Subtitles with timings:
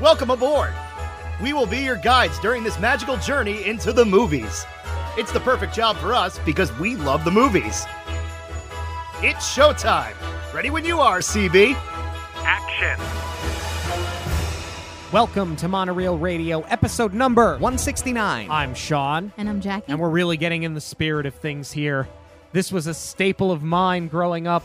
[0.00, 0.74] Welcome aboard!
[1.42, 4.66] We will be your guides during this magical journey into the movies.
[5.16, 7.86] It's the perfect job for us because we love the movies.
[9.22, 10.14] It's showtime!
[10.52, 11.74] Ready when you are, CB!
[12.44, 12.98] Action!
[15.12, 18.50] Welcome to Monorail Radio, episode number 169.
[18.50, 19.86] I'm Sean, And I'm Jackie.
[19.90, 22.06] and we're really getting in the spirit of things here.
[22.52, 24.64] This was a staple of mine growing up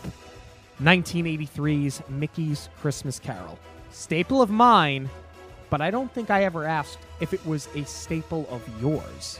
[0.82, 3.58] 1983's Mickey's Christmas Carol.
[3.92, 5.10] Staple of mine,
[5.72, 9.40] but I don't think I ever asked if it was a staple of yours.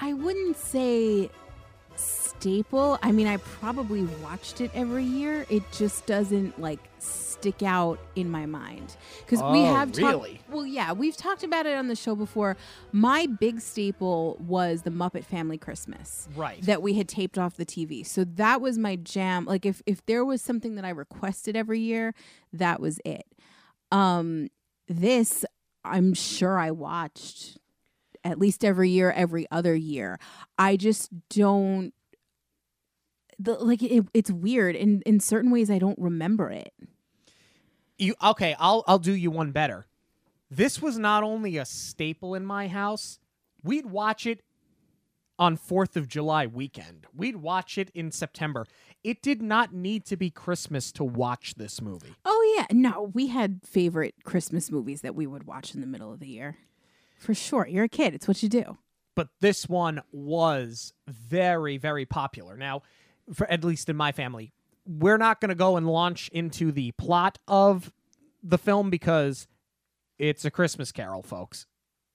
[0.00, 1.30] I wouldn't say
[1.96, 2.98] staple.
[3.02, 5.46] I mean, I probably watched it every year.
[5.48, 9.98] It just doesn't like stick out in my mind because we Oh, have talked.
[9.98, 10.40] really?
[10.50, 12.56] Well, yeah, we've talked about it on the show before.
[12.90, 16.28] My big staple was the Muppet Family Christmas.
[16.34, 16.60] Right.
[16.62, 18.04] That we had taped off the TV.
[18.04, 19.44] So that was my jam.
[19.44, 22.14] Like if if there was something that I requested every year,
[22.52, 23.26] that was it.
[23.92, 24.48] Um
[24.88, 25.44] this
[25.84, 27.58] I'm sure I watched
[28.24, 30.18] at least every year, every other year.
[30.58, 31.92] I just don't
[33.38, 36.72] the like it, it's weird in in certain ways I don't remember it.
[37.98, 38.56] You okay?
[38.58, 39.86] I'll I'll do you one better.
[40.50, 43.18] This was not only a staple in my house.
[43.62, 44.42] We'd watch it
[45.38, 47.06] on 4th of July weekend.
[47.12, 48.66] We'd watch it in September.
[49.04, 52.14] It did not need to be Christmas to watch this movie.
[52.24, 56.10] Oh yeah, no, we had favorite Christmas movies that we would watch in the middle
[56.10, 56.56] of the year.
[57.18, 57.66] For sure.
[57.66, 58.14] You're a kid.
[58.14, 58.78] It's what you do.
[59.14, 62.56] But this one was very very popular.
[62.56, 62.82] Now,
[63.32, 64.52] for at least in my family,
[64.86, 67.92] we're not going to go and launch into the plot of
[68.42, 69.46] the film because
[70.18, 71.66] it's a Christmas Carol, folks.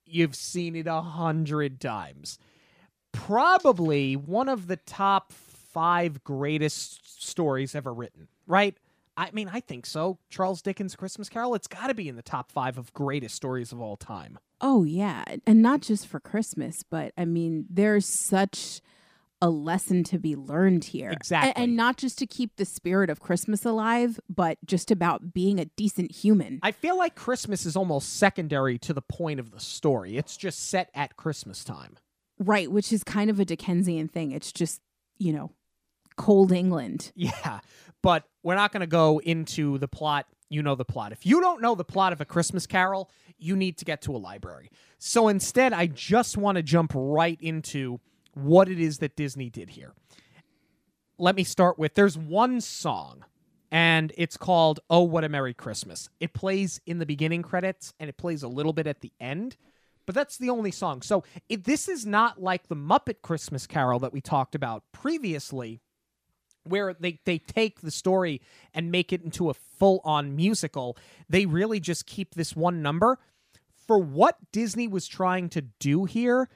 [0.06, 2.40] You've seen it a hundred times.
[3.12, 5.32] Probably one of the top
[5.74, 8.76] five greatest stories ever written, right?
[9.18, 10.18] I mean, I think so.
[10.30, 13.72] Charles Dickens' Christmas Carol, it's got to be in the top five of greatest stories
[13.74, 14.40] of all time.
[14.62, 18.82] Oh yeah, and not just for Christmas, but I mean, there's such
[19.42, 21.10] a lesson to be learned here.
[21.12, 21.64] A- Exactly.
[21.64, 25.66] And, not just to keep the spirit of Christmas alive, but just about being a
[25.66, 26.60] decent human.
[26.62, 30.18] I feel like Christmas is almost secondary to the point of the story.
[30.18, 31.96] It's just set at Christmas time.
[32.38, 34.32] right, which is kind of a Dickensian thing.
[34.34, 34.82] It's just,
[35.18, 35.52] you know,
[36.20, 37.12] cold England.
[37.16, 37.62] Yeah,
[38.04, 40.28] but we're not going to go into the plot.
[40.50, 41.12] You know the plot.
[41.12, 44.16] If you don't know the plot of A Christmas Carol, you need to get to
[44.16, 44.70] a library.
[44.98, 48.00] So instead, I just want to jump right into
[48.34, 49.94] what it is that Disney did here.
[51.18, 53.26] Let me start with there's one song,
[53.72, 56.10] and it's called Oh, What a Merry Christmas.
[56.20, 59.56] It plays in the beginning credits and it plays a little bit at the end.
[60.06, 61.04] But that's the only song.
[61.04, 65.82] So this is not like the Muppet Christmas Carol that we talked about previously,
[66.70, 68.42] where they, they take the story
[68.74, 70.98] and make it into a full on musical.
[71.28, 73.20] They really just keep this one number.
[73.88, 76.50] For what Disney was trying to do here,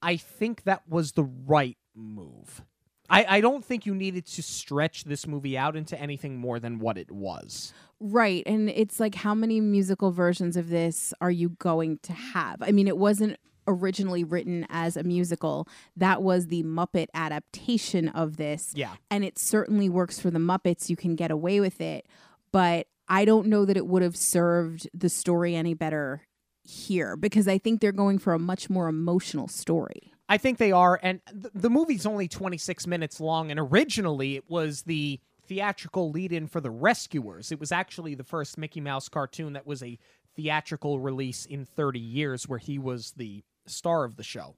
[0.00, 2.62] I think that was the right move.
[3.08, 6.78] I, I don't think you needed to stretch this movie out into anything more than
[6.78, 7.72] what it was.
[8.00, 8.42] Right.
[8.46, 12.62] And it's like, how many musical versions of this are you going to have?
[12.62, 18.36] I mean, it wasn't originally written as a musical, that was the Muppet adaptation of
[18.36, 18.72] this.
[18.74, 18.94] Yeah.
[19.10, 20.88] And it certainly works for the Muppets.
[20.88, 22.06] You can get away with it.
[22.52, 26.22] But I don't know that it would have served the story any better
[26.62, 30.12] here because I think they're going for a much more emotional story.
[30.28, 34.44] I think they are, and th- the movie's only 26 minutes long, and originally it
[34.48, 37.52] was the theatrical lead in for The Rescuers.
[37.52, 39.98] It was actually the first Mickey Mouse cartoon that was a
[40.34, 44.56] theatrical release in 30 years where he was the star of the show.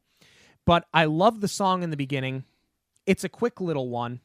[0.65, 2.45] But I love the song in the beginning.
[3.07, 4.21] It's a quick little one.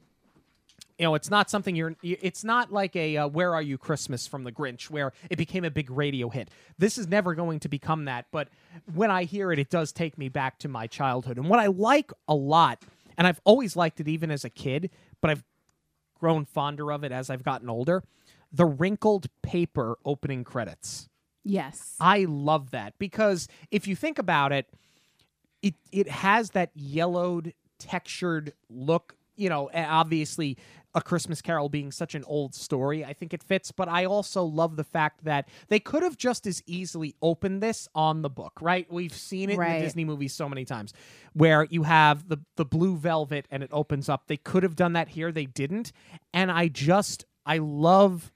[1.00, 1.96] You know, it's not something you're.
[2.04, 5.66] It's not like a uh, "Where Are You Christmas" from the Grinch, where it became
[5.66, 6.50] a big radio hit.
[6.78, 8.28] This is never going to become that.
[8.32, 8.50] But
[8.94, 11.38] when I hear it, it does take me back to my childhood.
[11.38, 12.84] And what I like a lot,
[13.18, 15.44] and I've always liked it even as a kid, but I've
[16.20, 18.04] grown fonder of it as I've gotten older.
[18.52, 21.10] The wrinkled paper opening credits.
[21.44, 21.96] Yes.
[22.00, 24.68] I love that because if you think about it,
[25.62, 29.16] it it has that yellowed textured look.
[29.36, 30.58] You know, obviously,
[30.94, 33.72] a Christmas Carol being such an old story, I think it fits.
[33.72, 37.88] But I also love the fact that they could have just as easily opened this
[37.96, 38.86] on the book, right?
[38.92, 40.94] We've seen it in the Disney movies so many times,
[41.34, 44.28] where you have the the blue velvet and it opens up.
[44.28, 45.92] They could have done that here, they didn't,
[46.34, 48.33] and I just I love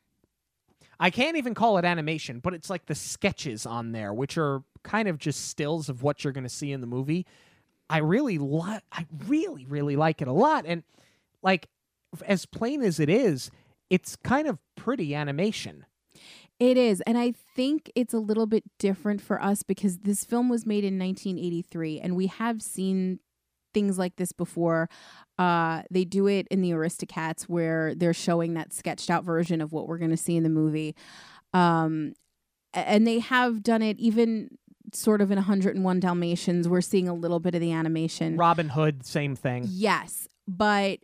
[1.00, 4.64] I can't even call it animation, but it's like the sketches on there, which are
[4.84, 7.26] kind of just stills of what you're going to see in the movie.
[7.90, 10.66] I really I really, really like it a lot.
[10.66, 10.84] And
[11.42, 11.70] like,
[12.26, 13.52] as plain as it is,
[13.90, 15.86] it's kind of pretty animation.
[16.60, 17.02] It is.
[17.02, 20.84] And I think it's a little bit different for us because this film was made
[20.84, 23.20] in 1983 and we have seen
[23.78, 24.90] things like this before.
[25.38, 29.72] Uh, they do it in the Aristocats where they're showing that sketched out version of
[29.72, 30.96] what we're going to see in the movie.
[31.54, 32.14] Um,
[32.74, 34.58] and they have done it even
[34.94, 36.68] sort of in 101 Dalmatians.
[36.68, 38.36] We're seeing a little bit of the animation.
[38.36, 39.66] Robin Hood, same thing.
[39.70, 41.00] Yes, but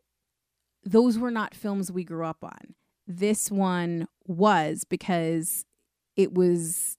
[0.84, 2.74] those were not films we grew up on.
[3.06, 5.64] This one was because
[6.16, 6.98] it was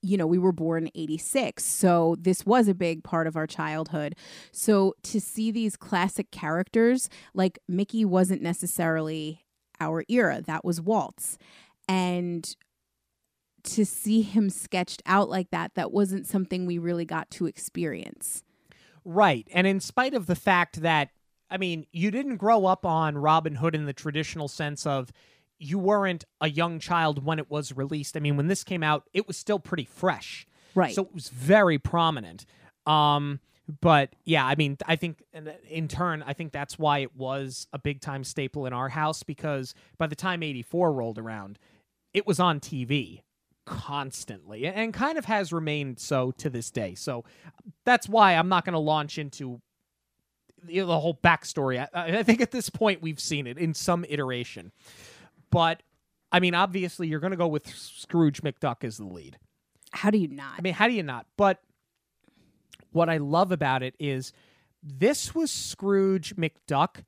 [0.00, 1.64] you know, we were born 86.
[1.64, 4.14] So this was a big part of our childhood.
[4.52, 9.44] So to see these classic characters, like Mickey wasn't necessarily
[9.80, 11.38] our era, that was Walt's.
[11.88, 12.54] And
[13.64, 18.42] to see him sketched out like that, that wasn't something we really got to experience.
[19.04, 19.46] Right.
[19.52, 21.10] And in spite of the fact that,
[21.50, 25.12] I mean, you didn't grow up on Robin Hood in the traditional sense of
[25.62, 28.16] you weren't a young child when it was released.
[28.16, 30.46] I mean, when this came out, it was still pretty fresh.
[30.74, 30.94] Right.
[30.94, 32.46] So it was very prominent.
[32.86, 33.40] Um,
[33.80, 35.22] but yeah, I mean, I think
[35.68, 39.22] in turn, I think that's why it was a big time staple in our house
[39.22, 41.58] because by the time 84 rolled around,
[42.12, 43.22] it was on TV
[43.64, 46.94] constantly and kind of has remained so to this day.
[46.94, 47.24] So
[47.84, 49.60] that's why I'm not going to launch into
[50.64, 51.86] the whole backstory.
[51.94, 54.72] I, I think at this point we've seen it in some iteration.
[55.52, 55.84] But
[56.32, 59.38] I mean, obviously, you're going to go with Scrooge McDuck as the lead.
[59.92, 60.54] How do you not?
[60.58, 61.26] I mean, how do you not?
[61.36, 61.60] But
[62.90, 64.32] what I love about it is
[64.82, 67.04] this was Scrooge McDuck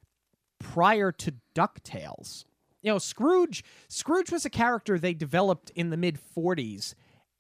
[0.61, 2.45] prior to DuckTales.
[2.83, 6.95] You know, Scrooge Scrooge was a character they developed in the mid 40s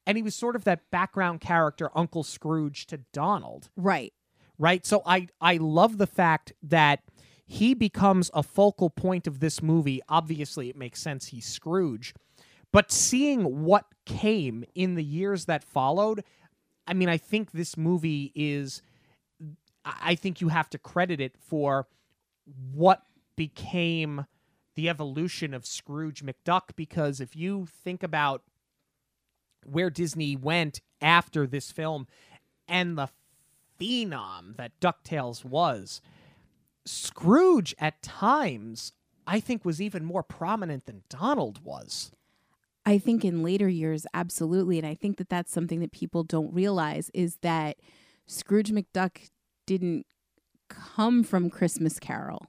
[0.06, 3.70] and he was sort of that background character Uncle Scrooge to Donald.
[3.76, 4.12] Right.
[4.58, 4.86] Right?
[4.86, 7.00] So I I love the fact that
[7.46, 10.00] he becomes a focal point of this movie.
[10.08, 12.14] Obviously, it makes sense he's Scrooge.
[12.72, 16.24] But seeing what came in the years that followed,
[16.86, 18.82] I mean, I think this movie is.
[19.84, 21.86] I think you have to credit it for
[22.72, 23.02] what
[23.36, 24.24] became
[24.76, 28.42] the evolution of Scrooge McDuck because if you think about
[29.64, 32.06] where Disney went after this film
[32.66, 33.08] and the
[33.78, 36.00] phenom that DuckTales was,
[36.86, 38.92] Scrooge at times,
[39.26, 42.12] I think, was even more prominent than Donald was.
[42.86, 44.78] I think in later years, absolutely.
[44.78, 47.76] And I think that that's something that people don't realize is that
[48.26, 49.30] Scrooge McDuck
[49.66, 50.06] didn't
[50.68, 52.46] come from Christmas Carol.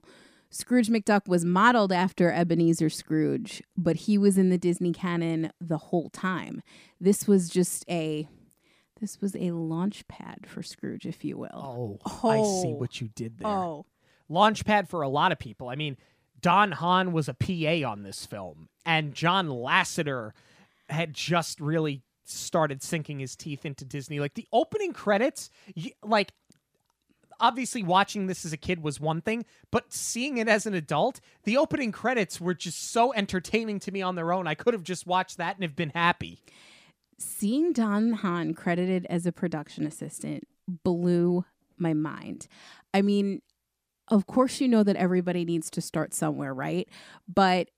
[0.50, 5.78] Scrooge McDuck was modeled after Ebenezer Scrooge, but he was in the Disney canon the
[5.78, 6.62] whole time.
[7.00, 8.28] This was just a
[9.00, 11.50] this was a launch pad for Scrooge, if you will.
[11.52, 12.28] Oh, oh.
[12.30, 12.76] I see oh.
[12.76, 13.48] what you did there.
[13.48, 13.84] Oh,
[14.30, 15.68] launchpad for a lot of people.
[15.68, 15.96] I mean,
[16.40, 20.32] Don Hahn was a PA on this film, and John Lasseter
[20.88, 24.20] had just really started sinking his teeth into Disney.
[24.20, 25.50] Like the opening credits,
[26.02, 26.32] like
[27.40, 31.20] obviously watching this as a kid was one thing, but seeing it as an adult,
[31.44, 34.46] the opening credits were just so entertaining to me on their own.
[34.46, 36.42] I could have just watched that and have been happy.
[37.18, 40.46] Seeing Don Hahn credited as a production assistant
[40.84, 41.44] blew
[41.78, 42.46] my mind.
[42.92, 43.42] I mean,
[44.08, 46.88] of course you know that everybody needs to start somewhere, right?
[47.32, 47.70] But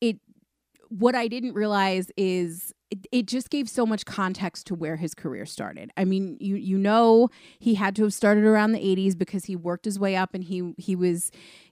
[0.00, 0.18] it
[0.88, 5.14] what I didn't realize is it, it, just gave so much context to where his
[5.14, 5.90] career started.
[5.96, 9.56] I mean, you you know he had to have started around the 80s because he
[9.56, 11.30] worked his way up and he he was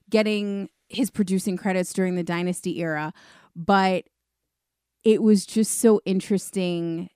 [0.09, 3.13] getting his producing credits during the dynasty era,
[3.55, 4.05] but
[5.03, 7.09] it was just so interesting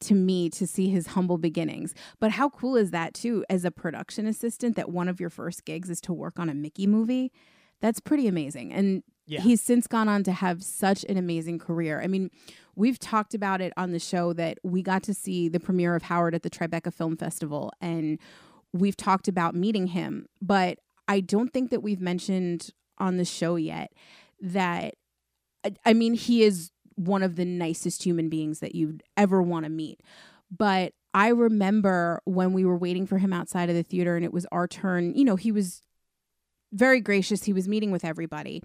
[0.00, 1.94] to me to see his humble beginnings.
[2.18, 5.64] But how cool is that too as a production assistant that one of your first
[5.64, 7.32] gigs is to work on a Mickey movie?
[7.80, 8.72] That's pretty amazing.
[8.72, 9.40] And yeah.
[9.40, 12.00] he's since gone on to have such an amazing career.
[12.02, 12.30] I mean,
[12.74, 16.02] we've talked about it on the show that we got to see the premiere of
[16.04, 18.18] Howard at the Tribeca Film Festival and
[18.72, 23.56] we've talked about meeting him, but I don't think that we've mentioned on the show
[23.56, 23.92] yet
[24.40, 24.94] that
[25.84, 29.70] I mean, he is one of the nicest human beings that you'd ever want to
[29.70, 30.00] meet.
[30.50, 34.32] But I remember when we were waiting for him outside of the theater and it
[34.32, 35.82] was our turn, you know, he was
[36.72, 37.44] very gracious.
[37.44, 38.62] He was meeting with everybody.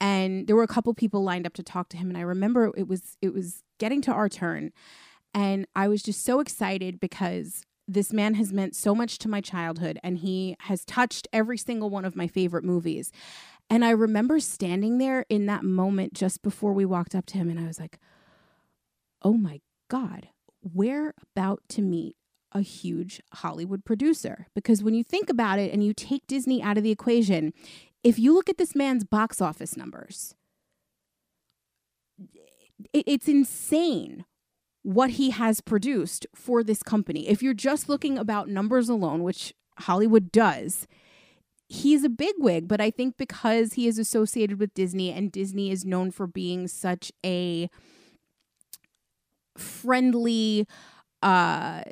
[0.00, 2.72] And there were a couple people lined up to talk to him and I remember
[2.76, 4.72] it was it was getting to our turn
[5.34, 9.40] and I was just so excited because this man has meant so much to my
[9.40, 13.10] childhood and he has touched every single one of my favorite movies.
[13.70, 17.50] And I remember standing there in that moment just before we walked up to him,
[17.50, 17.98] and I was like,
[19.22, 20.28] oh my God,
[20.62, 22.16] we're about to meet
[22.52, 24.46] a huge Hollywood producer.
[24.54, 27.52] Because when you think about it and you take Disney out of the equation,
[28.02, 30.34] if you look at this man's box office numbers,
[32.94, 34.24] it's insane
[34.82, 37.28] what he has produced for this company.
[37.28, 40.86] If you're just looking about numbers alone, which Hollywood does,
[41.68, 45.84] he's a bigwig, but I think because he is associated with Disney and Disney is
[45.84, 47.68] known for being such a
[49.56, 50.66] friendly
[51.22, 51.82] uh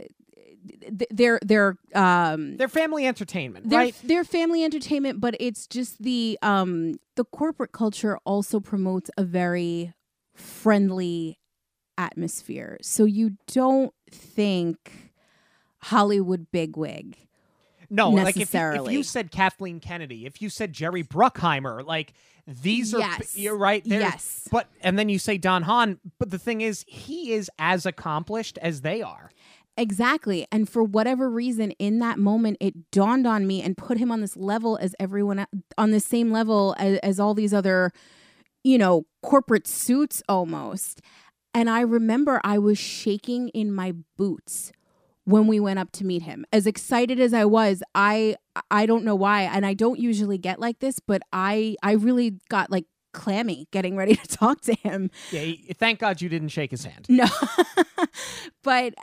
[0.98, 3.94] th- they're they're um They're family entertainment, they're, right?
[4.04, 9.92] they're family entertainment, but it's just the um the corporate culture also promotes a very
[10.34, 11.38] friendly
[11.98, 12.78] atmosphere.
[12.82, 15.12] So you don't think
[15.78, 17.16] Hollywood bigwig.
[17.90, 22.12] No, like if you, if you said Kathleen Kennedy, if you said Jerry Bruckheimer, like
[22.46, 23.36] these are Yes.
[23.36, 23.82] you're right.
[23.84, 24.48] Yes.
[24.50, 28.58] But and then you say Don Hahn, but the thing is, he is as accomplished
[28.62, 29.30] as they are.
[29.78, 30.46] Exactly.
[30.50, 34.20] And for whatever reason, in that moment, it dawned on me and put him on
[34.22, 37.90] this level as everyone on the same level as, as all these other,
[38.64, 41.02] you know, corporate suits almost.
[41.52, 44.72] And I remember I was shaking in my boots
[45.26, 46.46] when we went up to meet him.
[46.52, 48.36] As excited as I was, I
[48.70, 52.38] I don't know why, and I don't usually get like this, but I I really
[52.48, 55.10] got like clammy getting ready to talk to him.
[55.32, 55.40] Yeah.
[55.40, 57.06] he- thank God you didn't shake his hand.
[57.08, 57.26] No.
[58.62, 58.94] but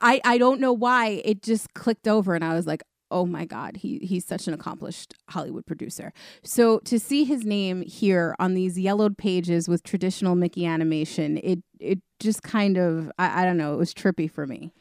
[0.00, 3.46] I I don't know why it just clicked over and I was like, "Oh my
[3.46, 6.12] god, he he's such an accomplished Hollywood producer."
[6.44, 11.60] So to see his name here on these yellowed pages with traditional Mickey animation, it
[11.80, 14.72] it just kind of I, I don't know, it was trippy for me.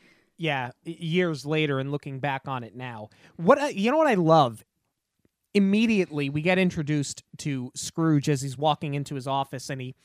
[0.42, 3.10] Yeah years later and looking back on it now.
[3.36, 4.64] What I, you know what i love?
[5.54, 9.96] Immediately we get introduced to scrooge as he's walking into his office and he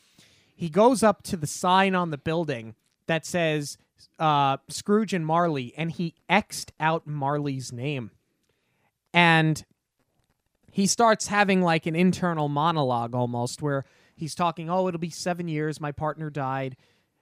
[0.54, 2.74] he goes up to the sign on the building
[3.06, 3.78] that says
[4.18, 8.10] uh, scrooge and marley and he xed out marley's name.
[9.14, 9.64] And
[10.70, 15.48] he starts having like an internal monologue almost where he's talking oh it'll be seven
[15.48, 15.80] years.
[15.80, 16.76] My partner died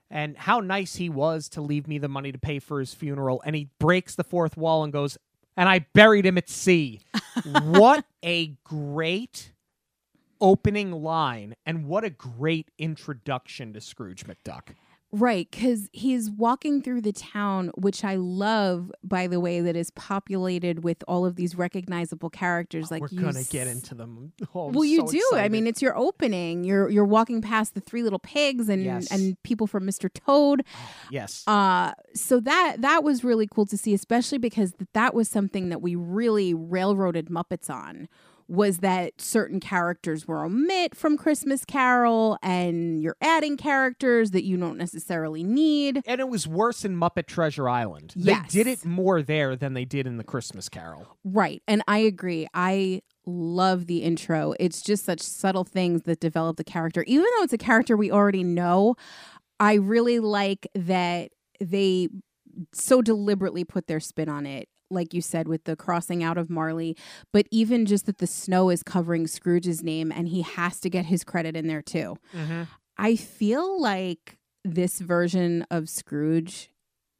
[0.09, 3.41] and how nice he was to leave me the money to pay for his funeral.
[3.45, 5.17] And he breaks the fourth wall and goes,
[5.57, 7.01] and I buried him at sea.
[7.63, 9.51] what a great
[10.41, 14.75] opening line, and what a great introduction to Scrooge McDuck.
[15.11, 19.89] Right, because he's walking through the town, which I love, by the way, that is
[19.91, 22.91] populated with all of these recognizable characters.
[22.91, 24.33] Like We're gonna s- get into them.
[24.53, 25.21] Oh, well, you do.
[25.33, 26.63] I mean, it's your opening.
[26.65, 29.09] You're you're walking past the three little pigs and Yes.
[29.09, 30.09] and people from Mr.
[30.13, 30.63] Toad.
[31.09, 35.29] yes, Uh, so that that was really cool to see, especially because th- that was
[35.29, 38.09] something that we really railroaded Muppets on.
[38.47, 44.55] Was that certain characters were omit from Christmas Carol, and you're adding characters that you
[44.57, 46.01] don't necessarily need.
[46.05, 48.13] and it was worse in Muppet Treasure Island.
[48.15, 48.53] Yes.
[48.53, 51.17] They did it more there than they did in the Christmas Carol.
[51.23, 51.63] Right.
[51.67, 52.47] And I agree.
[52.53, 54.53] I love the intro.
[54.59, 57.03] It's just such subtle things that develop the character.
[57.07, 58.95] Even though it's a character we already know,
[59.59, 62.09] I really like that they
[62.73, 64.69] so deliberately put their spin on it.
[64.89, 66.95] Like you said, with the crossing out of Marley,
[67.33, 71.05] but even just that the snow is covering Scrooge's name and he has to get
[71.05, 72.17] his credit in there too.
[72.33, 72.63] Mm-hmm.
[72.97, 76.69] I feel like this version of Scrooge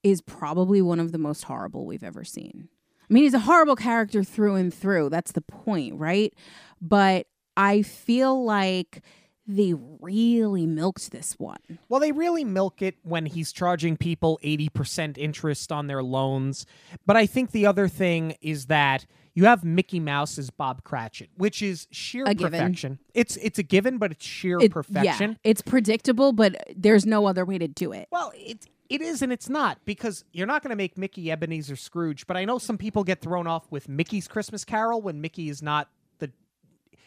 [0.03, 2.69] is probably one of the most horrible we've ever seen.
[3.10, 5.10] I mean, he's a horrible character through and through.
[5.10, 6.34] That's the point, right?
[6.81, 9.01] But I feel like
[9.47, 11.59] they really milked this one.
[11.87, 16.65] Well, they really milk it when he's charging people 80% interest on their loans.
[17.05, 21.29] But I think the other thing is that you have Mickey Mouse as Bob Cratchit,
[21.37, 22.99] which is sheer perfection.
[23.13, 25.31] It's it's a given, but it's sheer It- perfection.
[25.31, 28.07] Yeah, it's predictable, but there's no other way to do it.
[28.11, 31.75] Well, it it is and it's not because you're not going to make Mickey Ebenezer
[31.75, 35.49] Scrooge, but I know some people get thrown off with Mickey's Christmas Carol when Mickey
[35.49, 35.89] is not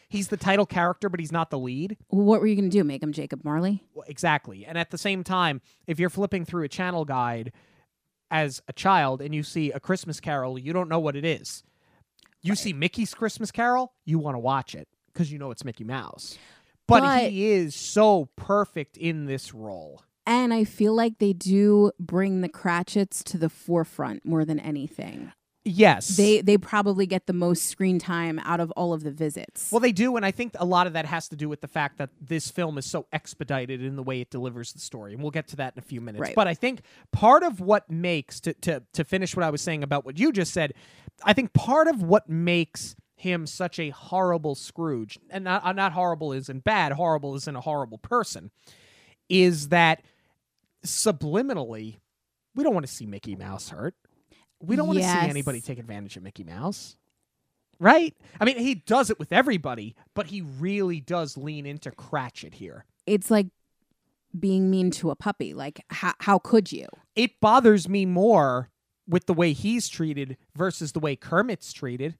[0.09, 1.97] he's the title character but he's not the lead.
[2.09, 2.83] What were you going to do?
[2.83, 3.83] Make him Jacob Marley?
[3.93, 4.65] Well, Exactly.
[4.65, 7.51] And at the same time, if you're flipping through a channel guide
[8.31, 11.63] as a child and you see a Christmas Carol, you don't know what it is.
[12.41, 15.83] You see Mickey's Christmas Carol, you want to watch it because you know it's Mickey
[15.83, 16.37] Mouse.
[16.87, 20.03] But, But- he is so perfect in this role.
[20.25, 25.31] And I feel like they do bring the Cratchits to the forefront more than anything.
[25.65, 26.15] Yes.
[26.15, 29.71] They they probably get the most screen time out of all of the visits.
[29.71, 31.67] Well, they do, and I think a lot of that has to do with the
[31.67, 35.21] fact that this film is so expedited in the way it delivers the story, and
[35.21, 36.21] we'll get to that in a few minutes.
[36.21, 36.35] Right.
[36.35, 39.83] But I think part of what makes to to to finish what I was saying
[39.83, 40.73] about what you just said,
[41.23, 45.91] I think part of what makes him such a horrible Scrooge, and not uh, not
[45.91, 48.49] horrible isn't bad, horrible isn't a horrible person,
[49.27, 50.01] is that
[50.85, 51.97] subliminally
[52.55, 53.95] we don't want to see Mickey Mouse hurt.
[54.61, 55.23] We don't want to Yes.
[55.23, 56.95] see anybody take advantage of Mickey Mouse.
[57.79, 58.13] Right?
[58.41, 62.85] I mean, he does it with everybody, but he really does lean into Cratchit here.
[63.07, 63.47] it's like
[64.37, 65.53] being mean to a puppy.
[65.53, 66.85] Like, how how could you?
[67.15, 68.69] It bothers me more
[69.07, 72.17] with the way he's treated versus the way Kermit's treated.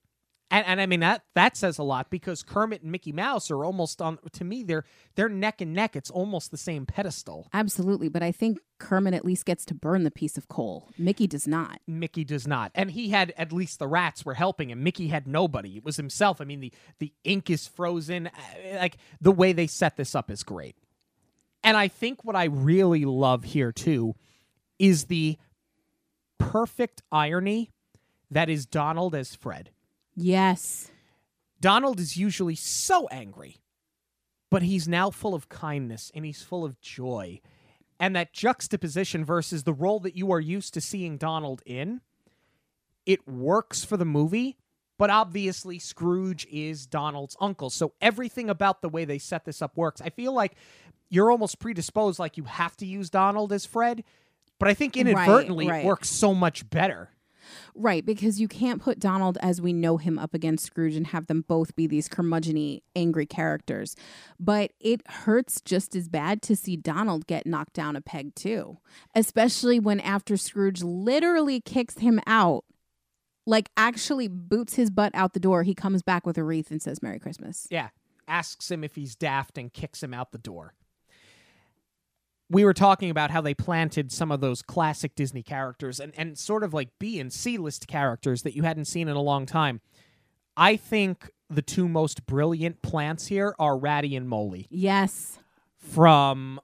[0.52, 3.64] And, and I mean that that says a lot because Kermit and Mickey Mouse are
[3.64, 4.84] almost on to me they're
[5.16, 5.96] they're neck and neck.
[5.96, 7.48] It's almost the same pedestal.
[7.54, 10.90] Absolutely, but I think Kermit at least gets to burn the piece of coal.
[10.98, 11.82] Mickey does not.
[11.88, 12.72] Mickey does not.
[12.74, 14.84] And he had at least the rats were helping him.
[14.84, 15.78] Mickey had nobody.
[15.78, 16.42] It was himself.
[16.42, 18.28] I mean the the ink is frozen.
[18.28, 20.76] Uh, Like the way they set this up is great.
[21.64, 24.16] And I think what I really love here too
[24.80, 25.38] is the
[26.40, 27.70] perfect irony
[28.32, 29.72] that is Donald as Fred.
[30.20, 30.92] Yes.
[31.62, 33.58] Donald is usually so angry,
[34.50, 37.42] but he's now full of kindness and he's full of joy.
[38.00, 42.02] And that juxtaposition versus the role that you are used to seeing Donald in,
[43.06, 44.58] it works for the movie,
[44.98, 47.70] but obviously Scrooge is Donald's uncle.
[47.70, 50.02] So everything about the way they set this up works.
[50.02, 50.56] I feel like
[51.10, 54.04] you're almost predisposed, like you have to use Donald as Fred,
[54.60, 55.84] but I think inadvertently right.
[55.84, 57.10] it works so much better.
[57.76, 61.28] Right, because you can't put Donald as we know him up against Scrooge and have
[61.28, 63.96] them both be these curmudgeony, angry characters.
[64.40, 68.78] But it hurts just as bad to see Donald get knocked down a peg, too.
[69.16, 72.66] Especially when after Scrooge literally kicks him out,
[73.46, 76.82] like actually boots his butt out the door, he comes back with a wreath and
[76.82, 77.68] says, Merry Christmas.
[77.72, 77.90] Yeah.
[78.28, 80.76] Asks him if he's daft and kicks him out the door.
[82.50, 86.38] We were talking about how they planted some of those classic Disney characters and, and
[86.38, 89.46] sort of like B and C list characters that you hadn't seen in a long
[89.46, 89.82] time.
[90.58, 95.40] I think the two most brilliant plants here are Ratty and Moley Yes.
[95.78, 96.60] from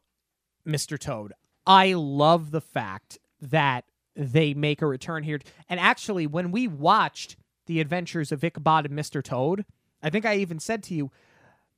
[0.67, 0.97] Mr.
[0.99, 1.33] Toad.
[1.67, 5.39] I love the fact that they make a return here.
[5.69, 7.35] And actually, when we watched
[7.67, 9.23] The Adventures of Ichabod and Mr.
[9.23, 9.65] Toad,
[10.01, 11.11] I think I even said to you,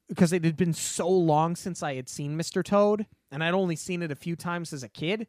[0.07, 2.63] because it had been so long since I had seen Mr.
[2.63, 5.27] Toad, and I'd only seen it a few times as a kid,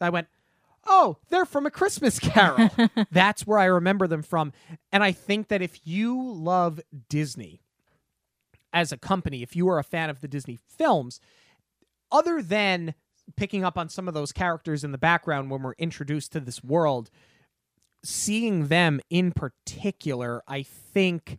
[0.00, 0.28] I went,
[0.86, 2.70] Oh, they're from a Christmas Carol.
[3.12, 4.52] That's where I remember them from.
[4.90, 7.60] And I think that if you love Disney
[8.72, 11.20] as a company, if you are a fan of the Disney films,
[12.10, 12.94] other than
[13.36, 16.64] picking up on some of those characters in the background when we're introduced to this
[16.64, 17.10] world,
[18.02, 21.38] seeing them in particular, I think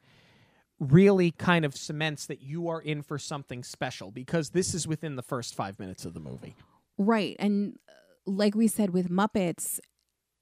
[0.82, 5.16] really kind of cements that you are in for something special because this is within
[5.16, 6.56] the first five minutes of the movie.
[6.98, 7.36] Right.
[7.38, 7.94] And uh,
[8.26, 9.80] like we said with Muppets,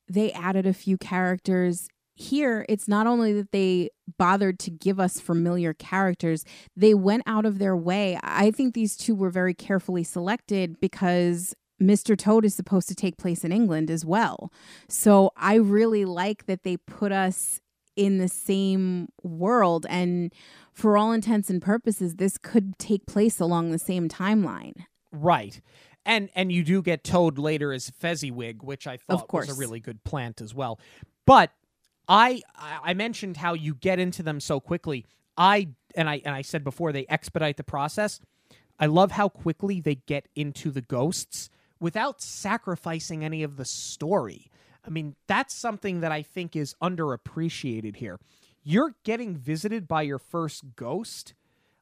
[0.07, 1.89] they added a few characters.
[2.15, 7.45] Here, it's not only that they bothered to give us familiar characters, they went out
[7.45, 8.17] of their way.
[8.23, 12.17] I think these two were very carefully selected because Mr.
[12.17, 14.51] Toad is supposed to take place in England as well.
[14.87, 17.59] So I really like that they put us
[17.99, 19.85] in the same world.
[19.89, 20.33] And
[20.71, 24.85] for all intents and purposes, this could take place along the same timeline.
[25.11, 25.61] Right.
[26.05, 29.51] And and you do get Toad later as Fezziwig, which I thought was course.
[29.51, 30.79] a really good plant as well.
[31.25, 31.51] But
[32.07, 35.05] I I I mentioned how you get into them so quickly.
[35.37, 38.21] I and I and I said before they expedite the process.
[38.79, 41.49] I love how quickly they get into the ghosts
[41.81, 44.49] without sacrificing any of the story.
[44.89, 48.19] I mean, that's something that I think is underappreciated here.
[48.63, 51.35] You're getting visited by your first ghost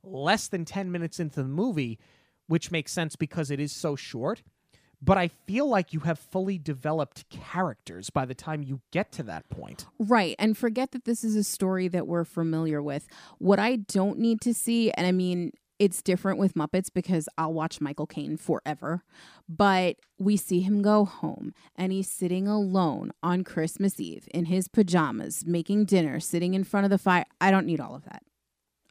[0.03, 1.99] less than 10 minutes into the movie,
[2.47, 4.43] which makes sense because it is so short.
[5.01, 9.23] But I feel like you have fully developed characters by the time you get to
[9.23, 9.85] that point.
[9.99, 10.35] Right.
[10.39, 13.07] And forget that this is a story that we're familiar with.
[13.37, 17.53] What I don't need to see, and I mean, it's different with Muppets because I'll
[17.53, 19.03] watch Michael Caine forever,
[19.47, 24.67] but we see him go home and he's sitting alone on Christmas Eve in his
[24.67, 27.25] pajamas, making dinner, sitting in front of the fire.
[27.39, 28.23] I don't need all of that.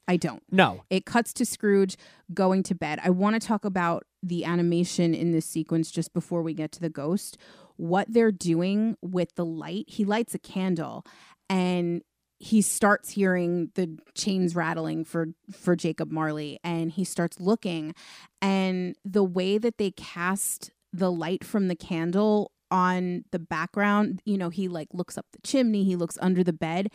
[0.09, 0.43] I don't.
[0.53, 0.85] No.
[0.89, 1.97] It cuts to Scrooge
[2.33, 3.01] going to bed.
[3.03, 6.81] I want to talk about the animation in this sequence just before we get to
[6.81, 7.37] the ghost.
[7.77, 9.87] What they're doing with the light.
[9.89, 11.05] He lights a candle
[11.51, 12.03] and
[12.39, 17.95] he starts hearing the chains rattling for for Jacob Marley and he starts looking
[18.43, 24.37] and the way that they cast the light from the candle on the background you
[24.37, 26.89] know he like looks up the chimney he looks under the bed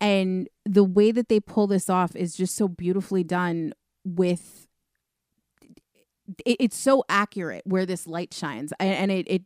[0.00, 3.72] and the way that they pull this off is just so beautifully done
[4.04, 4.68] with
[6.44, 9.42] it, it's so accurate where this light shines and, and it, it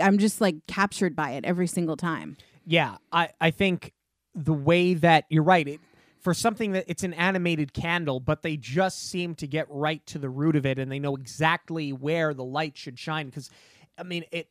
[0.00, 2.36] i'm just like captured by it every single time.
[2.66, 3.92] Yeah, I, I think
[4.34, 5.80] the way that you're right, it
[6.20, 10.18] for something that it's an animated candle, but they just seem to get right to
[10.18, 13.26] the root of it and they know exactly where the light should shine.
[13.26, 13.50] Because
[13.98, 14.48] I mean it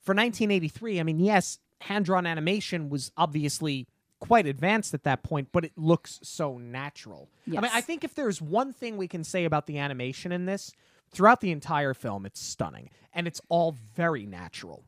[0.00, 3.88] for 1983, I mean, yes, hand drawn animation was obviously
[4.20, 7.28] quite advanced at that point, but it looks so natural.
[7.46, 10.46] I mean, I think if there's one thing we can say about the animation in
[10.46, 10.72] this,
[11.10, 14.84] throughout the entire film, it's stunning and it's all very natural.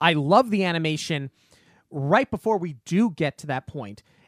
[0.00, 1.30] I love the animation
[1.90, 3.68] right before we do get to that.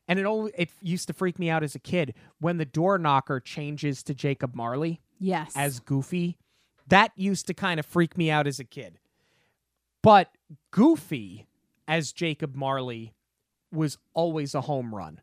[0.08, 2.98] And it only it used to freak me out as a kid when the door
[2.98, 5.52] knocker changes to Jacob Marley Yes.
[5.54, 6.38] as Goofy.
[6.88, 8.98] That used to kind of freak me out as a kid.
[10.02, 10.30] But
[10.72, 11.46] Goofy
[11.86, 13.14] as Jacob Marley
[13.72, 15.20] was always a home run.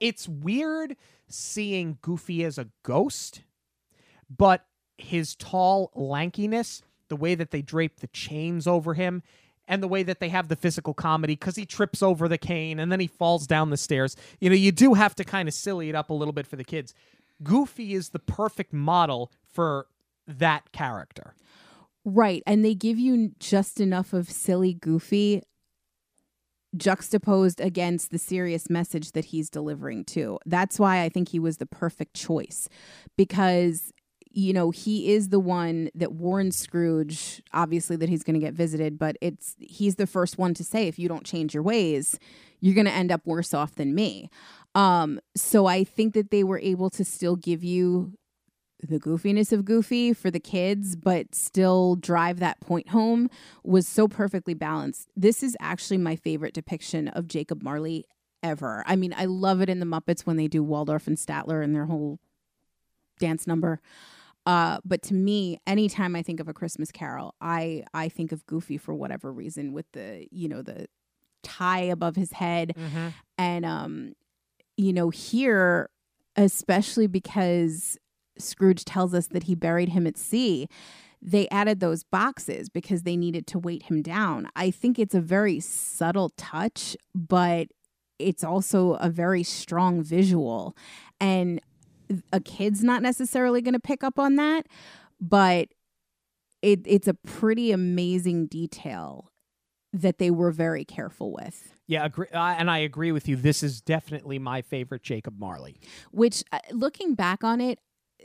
[0.00, 0.96] It's weird
[1.28, 3.42] seeing Goofy as a ghost,
[4.34, 4.66] but
[4.98, 9.22] his tall lankiness, the way that they drape the chains over him,
[9.68, 12.80] and the way that they have the physical comedy because he trips over the cane
[12.80, 14.16] and then he falls down the stairs.
[14.40, 16.56] You know, you do have to kind of silly it up a little bit for
[16.56, 16.94] the kids.
[17.42, 19.86] Goofy is the perfect model for
[20.26, 21.34] that character.
[22.04, 22.42] Right.
[22.46, 25.42] And they give you just enough of silly goofy
[26.76, 30.38] juxtaposed against the serious message that he's delivering too.
[30.44, 32.68] That's why I think he was the perfect choice
[33.16, 33.92] because
[34.30, 38.54] you know, he is the one that warns Scrooge obviously that he's going to get
[38.54, 42.18] visited, but it's he's the first one to say if you don't change your ways,
[42.60, 44.30] you're going to end up worse off than me.
[44.74, 48.12] Um so I think that they were able to still give you
[48.80, 53.28] the goofiness of Goofy for the kids, but still drive that point home
[53.64, 55.08] was so perfectly balanced.
[55.16, 58.04] This is actually my favorite depiction of Jacob Marley
[58.42, 58.84] ever.
[58.86, 61.74] I mean, I love it in the Muppets when they do Waldorf and Statler and
[61.74, 62.20] their whole
[63.18, 63.80] dance number.
[64.48, 68.46] Uh, but to me, anytime I think of a Christmas Carol, I I think of
[68.46, 70.86] Goofy for whatever reason, with the you know the
[71.42, 72.72] tie above his head,
[73.36, 74.14] and um,
[74.78, 75.90] you know here,
[76.34, 77.98] especially because
[78.38, 80.66] Scrooge tells us that he buried him at sea.
[81.20, 84.48] They added those boxes because they needed to weight him down.
[84.56, 87.66] I think it's a very subtle touch, but
[88.18, 90.74] it's also a very strong visual.
[91.20, 91.60] And
[92.32, 94.66] a kid's not necessarily going to pick up on that,
[95.20, 95.68] but
[96.62, 99.30] it, it's a pretty amazing detail
[99.92, 101.74] that they were very careful with.
[101.86, 103.36] Yeah, agree, uh, and I agree with you.
[103.36, 105.80] This is definitely my favorite Jacob Marley.
[106.10, 107.78] which uh, looking back on it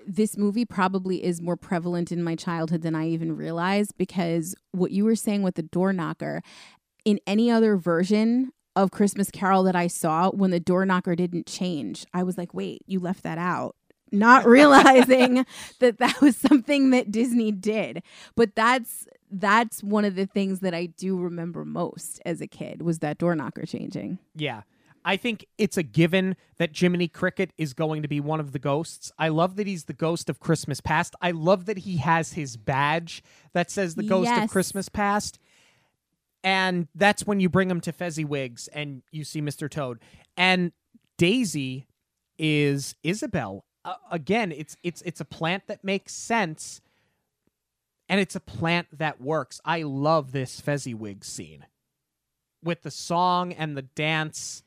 [0.06, 4.92] this movie probably is more prevalent in my childhood than I even realized because what
[4.92, 6.42] you were saying with the door knocker
[7.06, 11.46] in any other version of Christmas Carol that I saw when the door knocker didn't
[11.46, 13.76] change I was like wait you left that out
[14.12, 15.46] not realizing
[15.80, 18.04] that that was something that Disney did
[18.36, 22.82] but that's that's one of the things that I do remember most as a kid
[22.82, 24.62] was that door knocker changing Yeah.
[25.06, 28.60] I think it's a given that Jiminy Cricket is going to be one of the
[28.60, 29.12] ghosts.
[29.20, 31.16] I love that he's the ghost of Christmas past.
[31.22, 33.22] I love that he has his badge
[33.54, 35.40] that says the ghost of Christmas past.
[36.44, 39.70] And that's when you bring him to Fezziwigs and you see Mr.
[39.70, 40.00] Toad.
[40.36, 40.74] And
[41.18, 41.88] Daisy
[42.38, 43.66] is Isabel.
[43.86, 46.82] Uh, again, it's it's it's a plant that makes sense
[48.10, 49.62] and it's a plant that works.
[49.66, 51.66] I love this Fezziwig scene
[52.64, 54.64] with the song and the dance.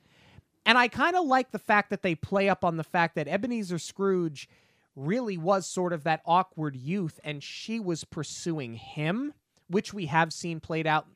[0.65, 3.29] And I kind of like the fact that they play up on the fact that
[3.29, 4.49] Ebenezer Scrooge
[4.95, 9.35] really was sort of that awkward youth and she was pursuing him,
[9.69, 11.07] which we have seen played out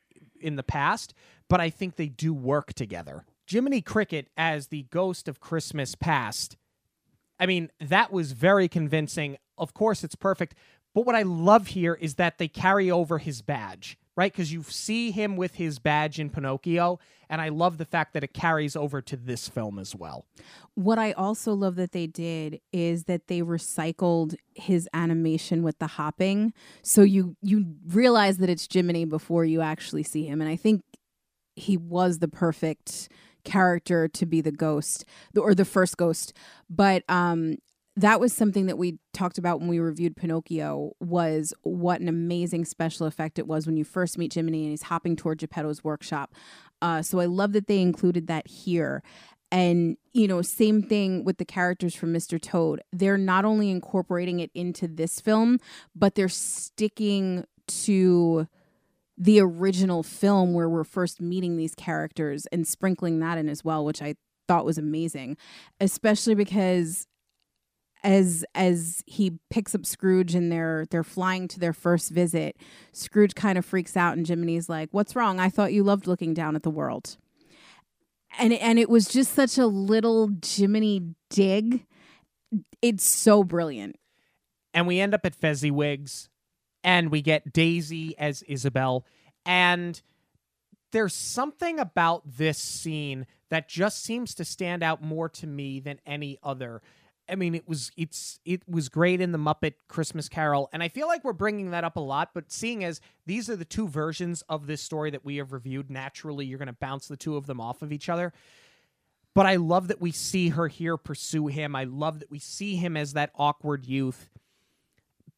[0.40, 1.14] in the past,
[1.48, 3.24] but I think they do work together.
[3.48, 6.56] Jiminy Cricket as the ghost of Christmas past.
[7.38, 9.38] I mean, that was very convincing.
[9.58, 10.54] Of course, it's perfect.
[10.94, 14.30] But what I love here is that they carry over his badge, right?
[14.30, 16.98] Because you see him with his badge in Pinocchio.
[17.30, 20.26] And I love the fact that it carries over to this film as well.
[20.74, 25.86] What I also love that they did is that they recycled his animation with the
[25.86, 26.52] hopping.
[26.82, 30.42] So you you realize that it's Jiminy before you actually see him.
[30.42, 30.82] And I think
[31.56, 33.08] he was the perfect
[33.44, 36.34] character to be the ghost or the first ghost.
[36.68, 37.56] But um
[38.00, 42.64] that was something that we talked about when we reviewed Pinocchio was what an amazing
[42.64, 46.34] special effect it was when you first meet Jiminy and he's hopping toward Geppetto's workshop.
[46.80, 49.02] Uh, so I love that they included that here.
[49.52, 52.40] And, you know, same thing with the characters from Mr.
[52.40, 52.80] Toad.
[52.92, 55.58] They're not only incorporating it into this film,
[55.94, 58.46] but they're sticking to
[59.18, 63.84] the original film where we're first meeting these characters and sprinkling that in as well,
[63.84, 64.14] which I
[64.48, 65.36] thought was amazing,
[65.80, 67.06] especially because
[68.02, 72.56] as as he picks up Scrooge and they're they're flying to their first visit,
[72.92, 75.40] Scrooge kind of freaks out and Jiminy's like, "What's wrong?
[75.40, 77.16] I thought you loved looking down at the world."
[78.38, 81.86] And and it was just such a little Jiminy dig.
[82.82, 83.96] It's so brilliant.
[84.72, 86.28] and we end up at Fezziwigs,
[86.84, 89.04] and we get Daisy as Isabel,
[89.44, 90.00] and
[90.92, 96.00] there's something about this scene that just seems to stand out more to me than
[96.06, 96.82] any other.
[97.30, 100.88] I mean, it was it's it was great in the Muppet Christmas Carol, and I
[100.88, 102.30] feel like we're bringing that up a lot.
[102.34, 105.90] But seeing as these are the two versions of this story that we have reviewed,
[105.90, 108.32] naturally you're going to bounce the two of them off of each other.
[109.34, 111.76] But I love that we see her here pursue him.
[111.76, 114.28] I love that we see him as that awkward youth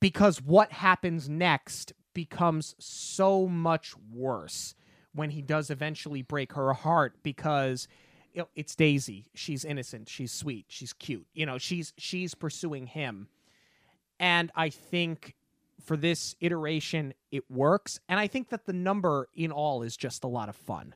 [0.00, 4.74] because what happens next becomes so much worse
[5.14, 7.86] when he does eventually break her heart because
[8.32, 9.26] you know, it's Daisy.
[9.34, 10.08] She's innocent.
[10.08, 10.66] She's sweet.
[10.68, 11.26] She's cute.
[11.34, 13.28] You know, she's she's pursuing him.
[14.18, 15.34] And I think
[15.82, 20.22] for this iteration it works and I think that the number in all is just
[20.22, 20.94] a lot of fun.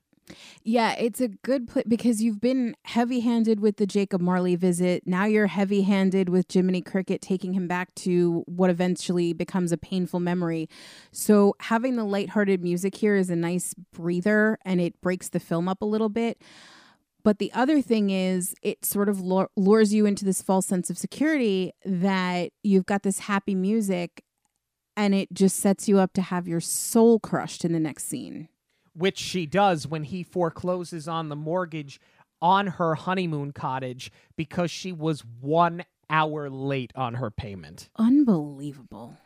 [0.65, 5.07] Yeah, it's a good pl- because you've been heavy handed with the Jacob Marley visit.
[5.07, 9.77] Now you're heavy handed with Jiminy Cricket taking him back to what eventually becomes a
[9.77, 10.69] painful memory.
[11.13, 15.69] So having the lighthearted music here is a nice breather and it breaks the film
[15.69, 16.43] up a little bit.
[17.27, 20.97] But the other thing is, it sort of lures you into this false sense of
[20.97, 24.23] security that you've got this happy music
[24.97, 28.49] and it just sets you up to have your soul crushed in the next scene
[28.95, 32.01] which she does when he forecloses on the mortgage
[32.41, 37.91] on her honeymoon cottage because she was one hour late on her payment.
[37.97, 39.19] Unbelievable.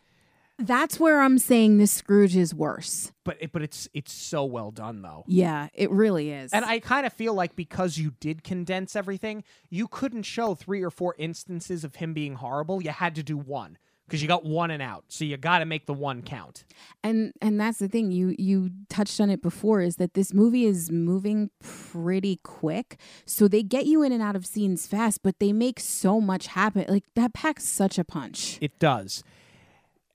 [0.61, 3.13] That's where I'm saying this Scrooge is worse.
[3.25, 5.25] But it, but it's it's so well done though.
[5.27, 6.53] Yeah, it really is.
[6.53, 10.83] And I kind of feel like because you did condense everything, you couldn't show three
[10.83, 12.83] or four instances of him being horrible.
[12.83, 13.79] You had to do one
[14.11, 15.05] because you got one and out.
[15.09, 16.65] So you got to make the one count.
[17.05, 20.65] And and that's the thing you you touched on it before is that this movie
[20.65, 22.99] is moving pretty quick.
[23.25, 26.49] So they get you in and out of scenes fast, but they make so much
[26.49, 26.87] happen.
[26.89, 28.59] Like that packs such a punch.
[28.61, 29.23] It does.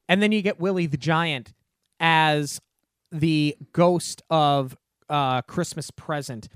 [0.07, 1.53] And then you get Willie the Giant
[1.99, 2.61] as
[3.11, 4.77] the ghost of
[5.09, 6.49] uh, Christmas present.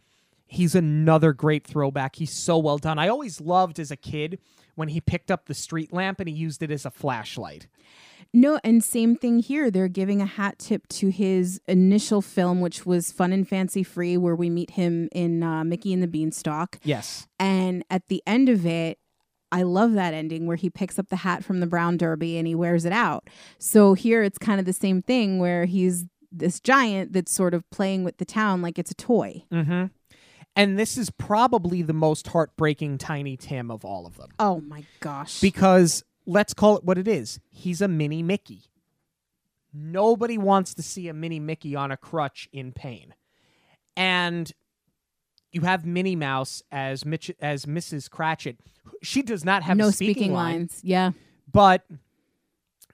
[0.45, 2.15] He's another great throwback.
[2.15, 2.97] He's so well done.
[2.97, 4.39] I always loved as a kid
[4.75, 7.67] when he picked up the street lamp and he used it as a flashlight.
[8.33, 9.71] No, and same thing here.
[9.71, 14.17] They're giving a hat tip to his initial film, which was Fun and Fancy Free,
[14.17, 16.79] where we meet him in uh, Mickey and the Beanstalk.
[16.83, 17.27] Yes.
[17.39, 18.99] And at the end of it,
[19.51, 22.47] I love that ending where he picks up the hat from the Brown Derby and
[22.47, 23.29] he wears it out.
[23.57, 27.69] So here it's kind of the same thing where he's this giant that's sort of
[27.71, 29.43] playing with the town like it's a toy.
[29.51, 29.85] Mm-hmm.
[30.55, 34.29] And this is probably the most heartbreaking Tiny Tim of all of them.
[34.39, 35.39] Oh my gosh.
[35.39, 38.63] Because let's call it what it is he's a mini Mickey.
[39.73, 43.13] Nobody wants to see a mini Mickey on a crutch in pain.
[43.95, 44.51] And
[45.51, 48.09] you have Minnie Mouse as Mitch as Mrs.
[48.09, 48.57] Cratchit.
[49.01, 50.79] She does not have no speaking, speaking line, lines.
[50.83, 51.11] Yeah.
[51.51, 51.85] But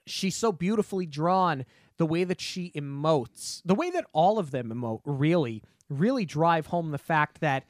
[0.06, 1.64] she's so beautifully drawn
[1.98, 6.66] the way that she emotes, the way that all of them emote, really really drive
[6.66, 7.64] home the fact that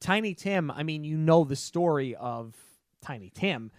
[0.00, 2.54] Tiny Tim, I mean, you know the story of
[3.00, 3.70] Tiny Tim,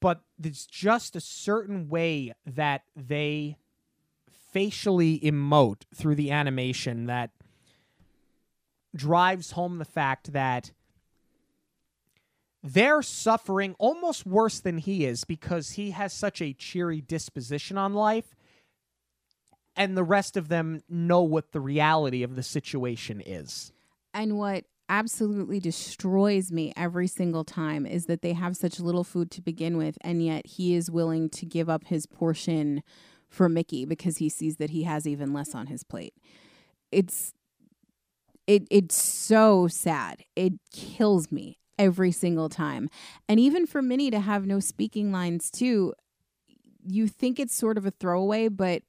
[0.00, 3.56] but there's just a certain way that they
[4.52, 7.30] facially emote through the animation that
[8.94, 10.72] drives home the fact that
[12.62, 17.92] they're suffering almost worse than he is because he has such a cheery disposition on
[17.92, 18.34] life
[19.76, 23.72] and the rest of them know what the reality of the situation is.
[24.12, 29.30] And what absolutely destroys me every single time is that they have such little food
[29.32, 32.82] to begin with, and yet he is willing to give up his portion
[33.28, 36.14] for Mickey because he sees that he has even less on his plate.
[36.92, 37.32] It's
[38.46, 40.24] it it's so sad.
[40.36, 42.88] It kills me every single time.
[43.28, 45.94] And even for Minnie to have no speaking lines too,
[46.86, 48.82] you think it's sort of a throwaway, but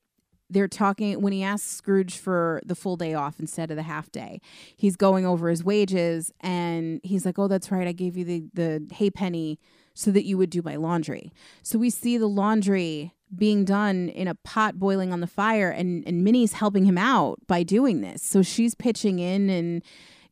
[0.49, 4.11] they're talking when he asks Scrooge for the full day off instead of the half
[4.11, 4.39] day.
[4.75, 7.87] He's going over his wages and he's like, "Oh, that's right.
[7.87, 9.59] I gave you the the hay penny
[9.95, 14.27] so that you would do my laundry." So we see the laundry being done in
[14.27, 18.21] a pot boiling on the fire and and Minnie's helping him out by doing this.
[18.21, 19.83] So she's pitching in and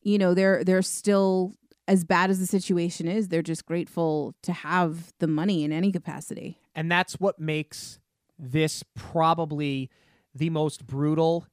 [0.01, 1.53] you know, they're they're still
[1.87, 5.91] as bad as the situation is, they're just grateful to have the money in any
[5.91, 6.59] capacity.
[6.75, 7.99] And that's what makes
[8.39, 9.89] this probably
[10.33, 11.47] the most brutal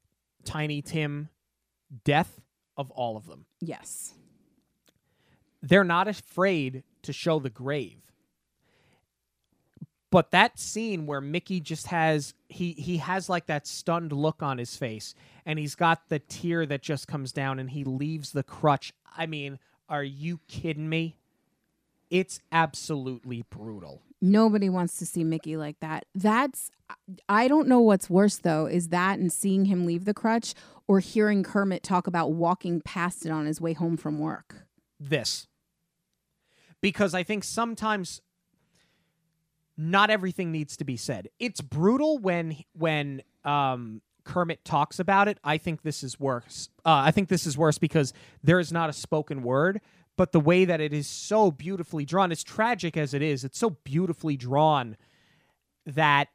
[0.45, 1.29] Tiny Tim
[2.05, 2.41] death
[2.77, 3.45] of all of them.
[3.61, 4.15] Yes.
[5.61, 8.10] They're not afraid to show the grave.
[10.11, 14.59] But that scene where Mickey just has he he has like that stunned look on
[14.59, 15.15] his face
[15.47, 18.93] and he's got the tear that just comes down and he leaves the crutch.
[19.17, 21.17] I mean, are you kidding me?
[22.11, 24.03] It's absolutely brutal.
[24.21, 26.07] Nobody wants to see Mickey like that.
[26.15, 26.71] That's
[27.29, 30.55] I don't know what's worse though, is that and seeing him leave the crutch
[30.89, 34.67] or hearing Kermit talk about walking past it on his way home from work.
[34.99, 35.47] This.
[36.81, 38.21] Because I think sometimes
[39.81, 41.29] not everything needs to be said.
[41.39, 45.39] It's brutal when when um Kermit talks about it.
[45.43, 46.69] I think this is worse.
[46.85, 48.13] Uh, I think this is worse because
[48.45, 49.81] there is not a spoken word,
[50.17, 53.59] but the way that it is so beautifully drawn, as tragic as it is, it's
[53.59, 54.97] so beautifully drawn
[55.87, 56.29] that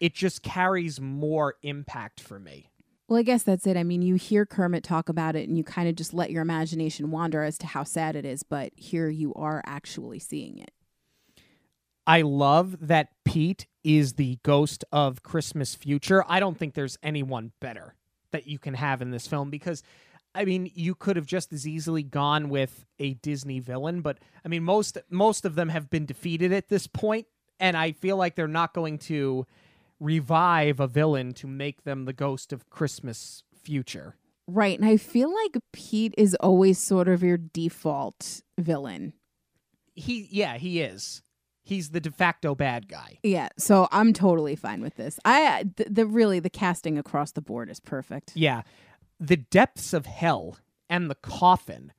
[0.00, 2.72] it just carries more impact for me.
[3.08, 3.76] Well, I guess that's it.
[3.76, 6.42] I mean, you hear Kermit talk about it and you kind of just let your
[6.42, 10.72] imagination wander as to how sad it is, but here you are actually seeing it.
[12.06, 16.24] I love that Pete is the ghost of Christmas future.
[16.28, 17.94] I don't think there's anyone better
[18.32, 19.82] that you can have in this film because
[20.36, 24.48] I mean, you could have just as easily gone with a Disney villain, but I
[24.48, 27.26] mean most most of them have been defeated at this point
[27.60, 29.46] and I feel like they're not going to
[30.00, 34.16] revive a villain to make them the ghost of Christmas future.
[34.46, 34.78] Right.
[34.78, 39.14] And I feel like Pete is always sort of your default villain.
[39.94, 41.22] He yeah, he is
[41.64, 43.18] he's the de facto bad guy.
[43.22, 45.18] Yeah, so I'm totally fine with this.
[45.24, 48.32] I uh, the, the really the casting across the board is perfect.
[48.36, 48.62] Yeah.
[49.18, 51.92] The depths of hell and the coffin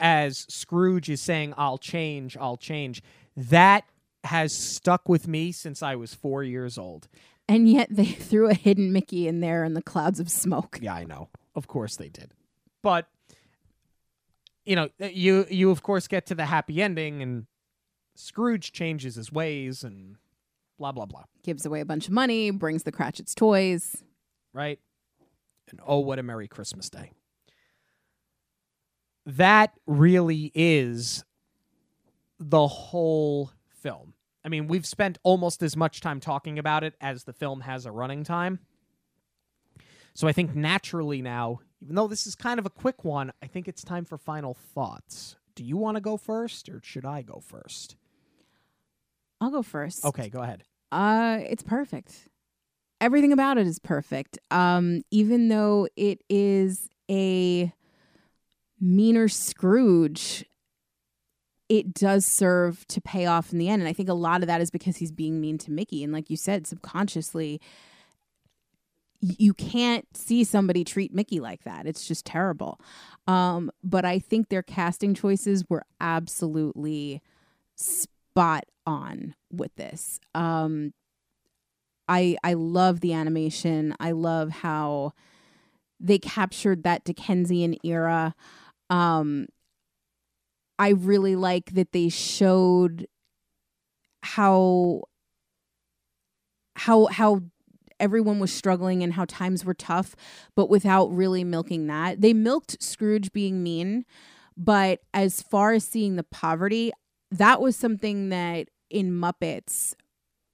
[0.00, 3.02] as Scrooge is saying I'll change, I'll change.
[3.36, 3.84] That
[4.24, 7.08] has stuck with me since I was 4 years old.
[7.46, 10.78] And yet they threw a hidden Mickey in there in the clouds of smoke.
[10.80, 11.28] Yeah, I know.
[11.54, 12.32] Of course they did.
[12.82, 13.06] But
[14.64, 17.46] you know, you you of course get to the happy ending and
[18.14, 20.16] Scrooge changes his ways and
[20.78, 21.24] blah blah blah.
[21.42, 24.04] Gives away a bunch of money, brings the Cratchit's toys.
[24.52, 24.78] Right?
[25.70, 27.10] And oh what a Merry Christmas Day.
[29.26, 31.24] That really is
[32.38, 34.14] the whole film.
[34.44, 37.86] I mean, we've spent almost as much time talking about it as the film has
[37.86, 38.58] a running time.
[40.12, 43.46] So I think naturally now, even though this is kind of a quick one, I
[43.46, 45.36] think it's time for final thoughts.
[45.54, 47.96] Do you want to go first or should I go first?
[49.44, 50.06] I'll go first.
[50.06, 50.62] Okay, go ahead.
[50.90, 52.28] Uh, it's perfect.
[52.98, 54.38] Everything about it is perfect.
[54.50, 57.70] Um, even though it is a
[58.80, 60.46] meaner Scrooge,
[61.68, 63.82] it does serve to pay off in the end.
[63.82, 66.02] And I think a lot of that is because he's being mean to Mickey.
[66.02, 67.60] And like you said, subconsciously,
[69.20, 71.86] you can't see somebody treat Mickey like that.
[71.86, 72.80] It's just terrible.
[73.26, 77.20] Um, but I think their casting choices were absolutely
[77.76, 80.20] spot on with this.
[80.34, 80.92] Um,
[82.08, 83.94] I I love the animation.
[83.98, 85.12] I love how
[86.00, 88.34] they captured that Dickensian era.
[88.90, 89.46] Um,
[90.78, 93.06] I really like that they showed
[94.22, 95.02] how
[96.76, 97.42] how how
[98.00, 100.16] everyone was struggling and how times were tough,
[100.56, 102.20] but without really milking that.
[102.20, 104.04] They milked Scrooge being mean,
[104.56, 106.92] but as far as seeing the poverty,
[107.30, 109.94] that was something that in Muppets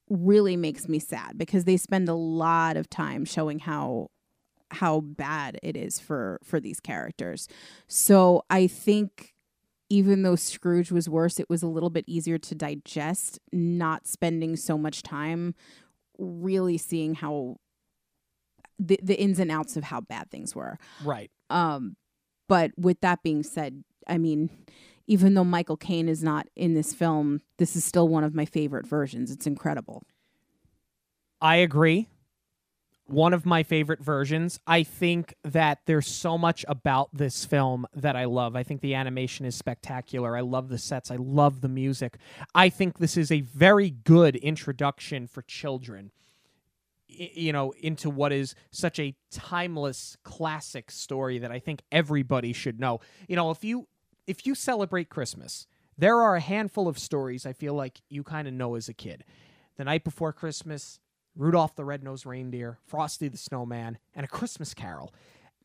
[0.08, 4.08] really makes me sad because they spend a lot of time showing how
[4.72, 7.46] how bad it is for for these characters.
[7.86, 9.34] So I think
[9.90, 14.56] even though Scrooge was worse, it was a little bit easier to digest, not spending
[14.56, 15.54] so much time
[16.18, 17.56] really seeing how
[18.78, 20.78] the the ins and outs of how bad things were.
[21.04, 21.30] Right.
[21.50, 21.96] Um
[22.48, 24.50] but with that being said, I mean,
[25.10, 28.44] even though Michael Caine is not in this film, this is still one of my
[28.44, 29.32] favorite versions.
[29.32, 30.04] It's incredible.
[31.40, 32.06] I agree.
[33.06, 34.60] One of my favorite versions.
[34.68, 38.54] I think that there's so much about this film that I love.
[38.54, 40.36] I think the animation is spectacular.
[40.36, 41.10] I love the sets.
[41.10, 42.16] I love the music.
[42.54, 46.12] I think this is a very good introduction for children
[47.12, 52.78] you know into what is such a timeless classic story that I think everybody should
[52.78, 53.00] know.
[53.28, 53.88] You know, if you
[54.26, 58.48] if you celebrate Christmas, there are a handful of stories I feel like you kind
[58.48, 59.24] of know as a kid.
[59.76, 60.98] The night before Christmas,
[61.36, 65.12] Rudolph the Red-Nosed Reindeer, Frosty the Snowman, and A Christmas Carol.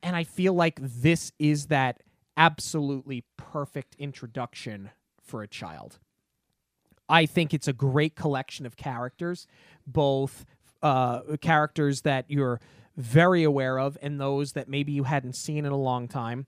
[0.04, 2.02] And I feel like this is that
[2.38, 6.00] absolutely perfect introduction for a child.
[7.08, 9.48] I think it's a great collection of characters,
[9.88, 10.46] both
[10.82, 12.60] uh, characters that you're
[12.98, 16.46] very aware of and those that maybe you hadn't seen in a long time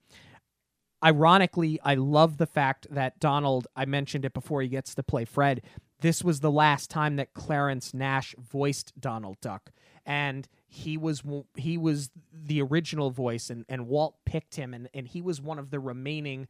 [1.03, 5.25] ironically, I love the fact that Donald, I mentioned it before he gets to play
[5.25, 5.61] Fred,
[6.01, 9.71] this was the last time that Clarence Nash voiced Donald Duck.
[10.05, 11.23] And he was
[11.55, 15.59] he was the original voice and, and Walt picked him and, and he was one
[15.59, 16.47] of the remaining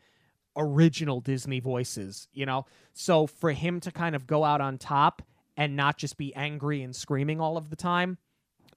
[0.56, 2.66] original Disney voices, you know?
[2.94, 5.22] So for him to kind of go out on top
[5.56, 8.18] and not just be angry and screaming all of the time,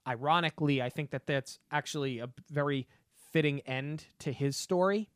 [0.07, 2.87] ironically, I think that that's actually a very
[3.33, 5.09] fitting end to his story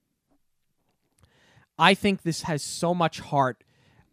[1.79, 3.65] I think this has so much heart.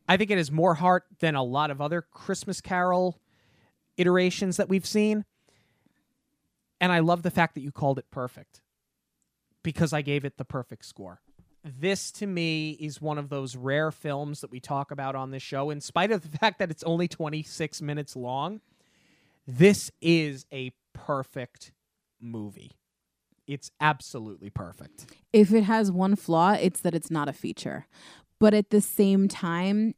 [0.08, 3.20] I think it has more heart than a lot of other Christmas Carol
[3.98, 5.26] iterations that we've seen.
[6.80, 8.62] And I love the fact that you called it perfect
[9.64, 11.22] because I gave it the perfect score.
[11.64, 15.44] This to me is one of those rare films that we talk about on this
[15.44, 18.62] show, in spite of the fact that it's only 26 minutes long.
[19.48, 21.72] This is a perfect
[22.20, 22.72] movie.
[23.52, 25.08] It's absolutely perfect.
[25.34, 27.86] If it has one flaw, it's that it's not a feature.
[28.40, 29.94] But at the same time,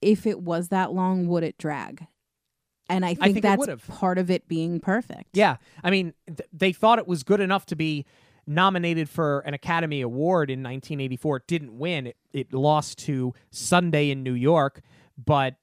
[0.00, 2.06] if it was that long, would it drag?
[2.88, 5.30] And I think, think that's part of it being perfect.
[5.36, 5.56] Yeah.
[5.82, 8.06] I mean, th- they thought it was good enough to be
[8.46, 11.36] nominated for an Academy Award in 1984.
[11.38, 12.08] It didn't win.
[12.08, 14.82] It, it lost to Sunday in New York.
[15.22, 15.56] But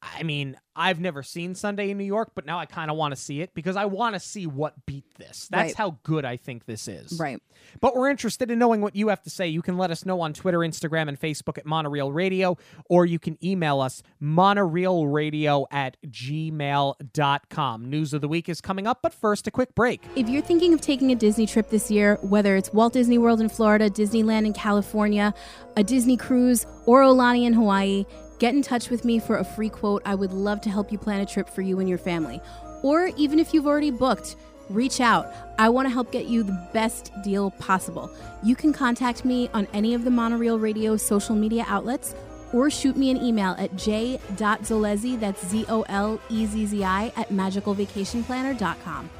[0.00, 3.12] I mean, I've never seen Sunday in New York, but now I kind of want
[3.16, 5.48] to see it because I want to see what beat this.
[5.50, 5.74] That's Right.
[5.74, 7.18] how good I think this is.
[7.18, 7.42] Right.
[7.80, 9.48] But we're interested in knowing what you have to say.
[9.48, 12.56] You can let us know on Twitter, Instagram, and Facebook at Monorail Radio,
[12.88, 17.90] or you can email us monorailradio at gmail.com.
[17.90, 20.02] News of the week is coming up, but first, a quick break.
[20.14, 23.40] If you're thinking of taking a Disney trip this year, whether it's Walt Disney World
[23.40, 25.34] in Florida, Disneyland in California,
[25.76, 28.04] a Disney cruise, or Aulani in Hawaii,
[28.38, 30.02] get in touch with me for a free quote.
[30.04, 32.40] I would love to help you plan a trip for you and your family.
[32.82, 34.36] Or even if you've already booked,
[34.70, 35.32] reach out.
[35.58, 38.10] I want to help get you the best deal possible.
[38.42, 42.14] You can contact me on any of the Monorail Radio social media outlets
[42.52, 47.12] or shoot me an email at j.zolezzi, that's Z O L E Z Z I,
[47.16, 49.10] at magicalvacationplanner.com.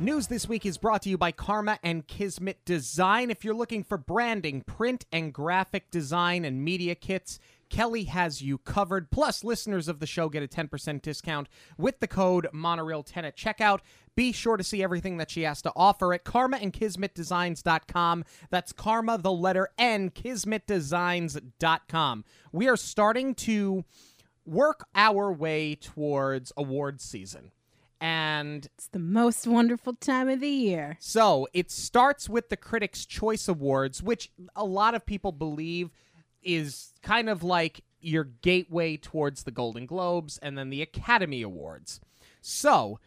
[0.00, 3.30] News this week is brought to you by Karma and Kismet Design.
[3.30, 7.38] If you're looking for branding, print and graphic design, and media kits,
[7.74, 9.10] Kelly has you covered.
[9.10, 13.80] Plus, listeners of the show get a 10% discount with the code Monorail10 at checkout.
[14.14, 18.24] Be sure to see everything that she has to offer at karmaandkismetdesigns.com.
[18.50, 22.24] That's karma, the letter N, kismetdesigns.com.
[22.52, 23.84] We are starting to
[24.46, 27.50] work our way towards award season.
[28.00, 30.96] And It's the most wonderful time of the year.
[31.00, 35.90] so it starts with the Critics' Choice Awards, which a lot of people believe
[36.44, 42.00] is kind of like your gateway towards the Golden Globes and then the Academy Awards.
[42.40, 43.00] So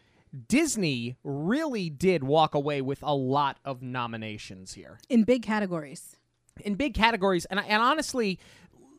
[0.48, 6.16] Disney really did walk away with a lot of nominations here In big categories.
[6.60, 8.38] in big categories and and honestly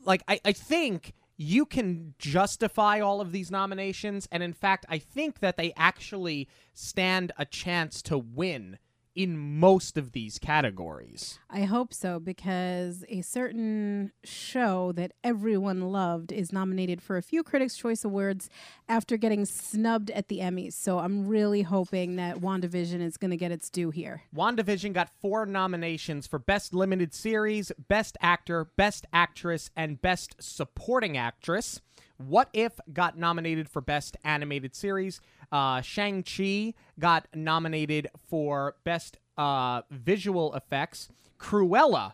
[0.04, 4.98] like I, I think you can justify all of these nominations and in fact I
[4.98, 8.78] think that they actually stand a chance to win
[9.14, 11.38] in most of these categories.
[11.50, 17.42] I hope so because a certain show that everyone loved is nominated for a few
[17.42, 18.48] Critics' Choice Awards
[18.88, 20.74] after getting snubbed at the Emmys.
[20.74, 24.22] So I'm really hoping that WandaVision is going to get its due here.
[24.34, 31.16] WandaVision got four nominations for Best Limited Series, Best Actor, Best Actress, and Best Supporting
[31.16, 31.80] Actress.
[32.26, 35.20] What If got nominated for Best Animated Series.
[35.50, 41.08] Uh, Shang-Chi got nominated for Best uh, Visual Effects.
[41.38, 42.12] Cruella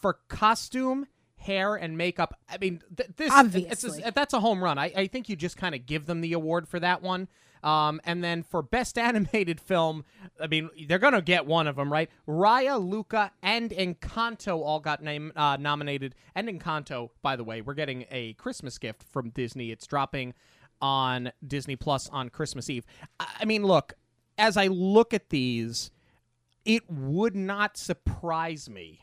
[0.00, 2.38] for Costume, Hair, and Makeup.
[2.48, 4.02] I mean, th- this it's Obviously.
[4.02, 4.78] a- that's a home run.
[4.78, 7.28] I, I think you just kind of give them the award for that one.
[7.62, 10.04] Um, and then for best animated film,
[10.40, 12.10] I mean, they're gonna get one of them, right?
[12.26, 16.14] Raya, Luca, and Encanto all got name, uh, nominated.
[16.34, 19.70] And Encanto, by the way, we're getting a Christmas gift from Disney.
[19.70, 20.34] It's dropping
[20.80, 22.86] on Disney Plus on Christmas Eve.
[23.18, 23.92] I, I mean, look,
[24.38, 25.90] as I look at these,
[26.64, 29.00] it would not surprise me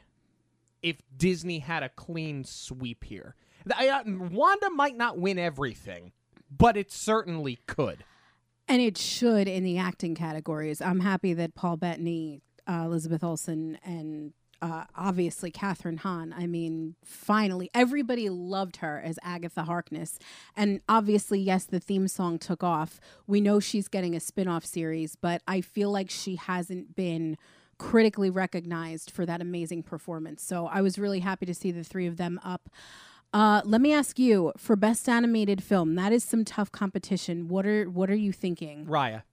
[0.82, 3.36] if Disney had a clean sweep here.
[3.76, 6.12] I- uh, Wanda might not win everything,
[6.56, 8.04] but it certainly could.
[8.68, 10.82] And it should in the acting categories.
[10.82, 16.34] I'm happy that Paul Bettany, uh, Elizabeth Olsen, and uh, obviously Kathryn Hahn.
[16.36, 20.20] I mean, finally, everybody loved her as Agatha Harkness.
[20.56, 23.00] And obviously, yes, the theme song took off.
[23.26, 27.38] We know she's getting a spin off series, but I feel like she hasn't been
[27.78, 30.44] critically recognized for that amazing performance.
[30.44, 32.70] So I was really happy to see the three of them up.
[33.34, 35.96] Uh, let me ask you for best animated film.
[35.96, 37.48] That is some tough competition.
[37.48, 38.86] What are what are you thinking?
[38.86, 39.24] Raya.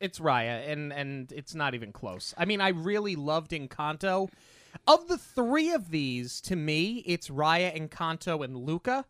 [0.00, 2.34] It's Raya, and and it's not even close.
[2.36, 4.28] I mean, I really loved Encanto.
[4.86, 9.04] Of the three of these, to me, it's Raya, Encanto, and Luca.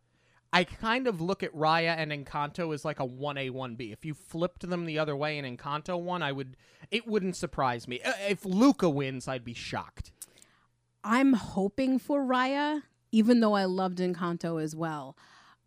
[0.53, 3.91] I kind of look at Raya and Encanto as like a one A one B.
[3.91, 6.57] If you flipped them the other way and Encanto won, I would.
[6.91, 8.01] It wouldn't surprise me.
[8.03, 10.13] Uh, If Luca wins, I'd be shocked.
[11.03, 12.83] I'm hoping for Raya,
[13.15, 15.17] even though I loved Encanto as well.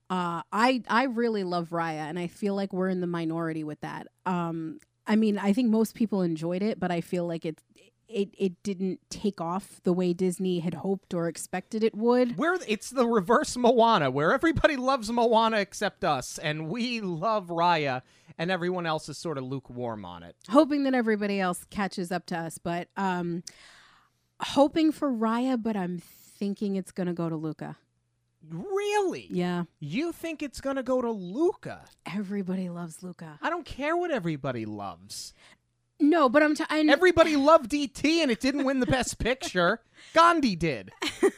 [0.09, 3.79] Uh, I I really love Raya, and I feel like we're in the minority with
[3.81, 4.07] that.
[4.25, 7.63] Um, I mean, I think most people enjoyed it, but I feel like it's
[8.09, 12.37] it it didn't take off the way Disney had hoped or expected it would.
[12.37, 18.01] We're it's the reverse Moana, where everybody loves Moana except us, and we love Raya,
[18.37, 20.35] and everyone else is sort of lukewarm on it.
[20.49, 23.43] Hoping that everybody else catches up to us, but um
[24.39, 25.99] hoping for Raya, but I'm
[26.37, 27.77] thinking it's gonna go to Luca.
[28.49, 29.27] Really?
[29.29, 29.63] Yeah.
[29.79, 31.85] You think it's gonna go to Luca?
[32.05, 33.39] Everybody loves Luca.
[33.41, 35.33] I don't care what everybody loves.
[35.99, 39.17] No, but I'm t- I kn- Everybody loved E.T., and it didn't win the Best
[39.19, 39.81] Picture.
[40.13, 40.91] Gandhi did.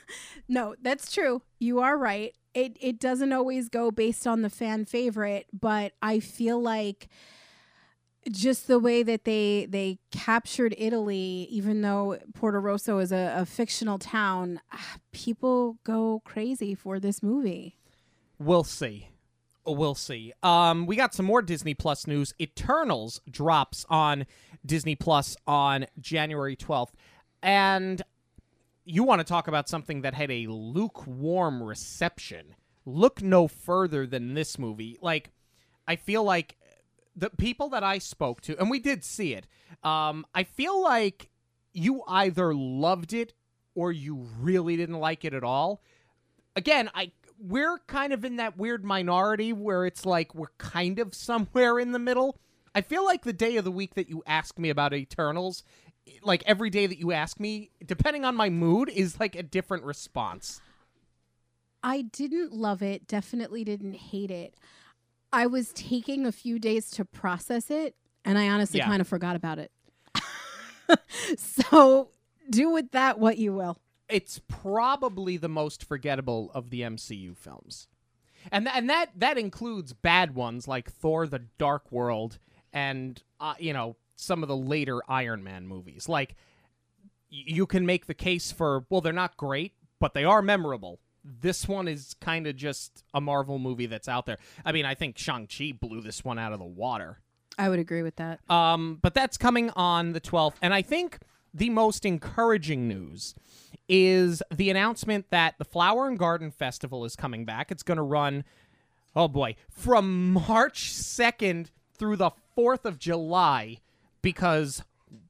[0.51, 1.43] No, that's true.
[1.59, 2.33] You are right.
[2.55, 7.07] It it doesn't always go based on the fan favorite, but I feel like
[8.31, 13.97] just the way that they they captured Italy, even though Portorosso is a, a fictional
[13.97, 17.77] town, ah, people go crazy for this movie.
[18.37, 19.09] We'll see.
[19.65, 20.33] We'll see.
[20.41, 22.33] Um, we got some more Disney Plus news.
[22.39, 24.25] Eternals drops on
[24.65, 26.91] Disney Plus on January 12th.
[27.43, 28.01] And
[28.85, 32.55] you want to talk about something that had a lukewarm reception.
[32.85, 34.97] Look no further than this movie.
[35.01, 35.31] Like,
[35.87, 36.55] I feel like
[37.19, 39.47] the people that I spoke to, and we did see it,
[39.83, 41.29] um, I feel like
[41.73, 43.33] you either loved it
[43.75, 45.81] or you really didn't like it at all.
[46.55, 51.13] Again, I we're kind of in that weird minority where it's like we're kind of
[51.13, 52.37] somewhere in the middle.
[52.75, 55.63] I feel like the day of the week that you ask me about Eternals,
[56.21, 59.85] like every day that you ask me, depending on my mood, is like a different
[59.85, 60.59] response.
[61.81, 64.55] I didn't love it, definitely didn't hate it.
[65.31, 68.87] I was taking a few days to process it, and I honestly Yeah.
[68.87, 69.71] kind of forgot about it.
[71.37, 72.09] so
[72.49, 73.77] do with that what you will.
[74.09, 77.87] It's probably the most forgettable of the MCU films.
[78.51, 82.39] And th- and that that includes bad ones like Thor the Dark World
[82.73, 86.07] and uh, you know some of the later Iron Man movies.
[86.09, 86.35] Like
[87.31, 90.99] y- you can make the case for well they're not great, but they are memorable.
[91.23, 94.37] This one is kind of just a Marvel movie that's out there.
[94.63, 97.19] I mean, I think Shang-Chi blew this one out of the water.
[97.57, 98.39] I would agree with that.
[98.49, 100.55] Um, but that's coming on the 12th.
[100.61, 101.19] And I think
[101.53, 103.35] the most encouraging news
[103.87, 107.71] is the announcement that the Flower and Garden Festival is coming back.
[107.71, 108.43] It's going to run,
[109.15, 113.79] oh boy, from March 2nd through the 4th of July
[114.21, 114.83] because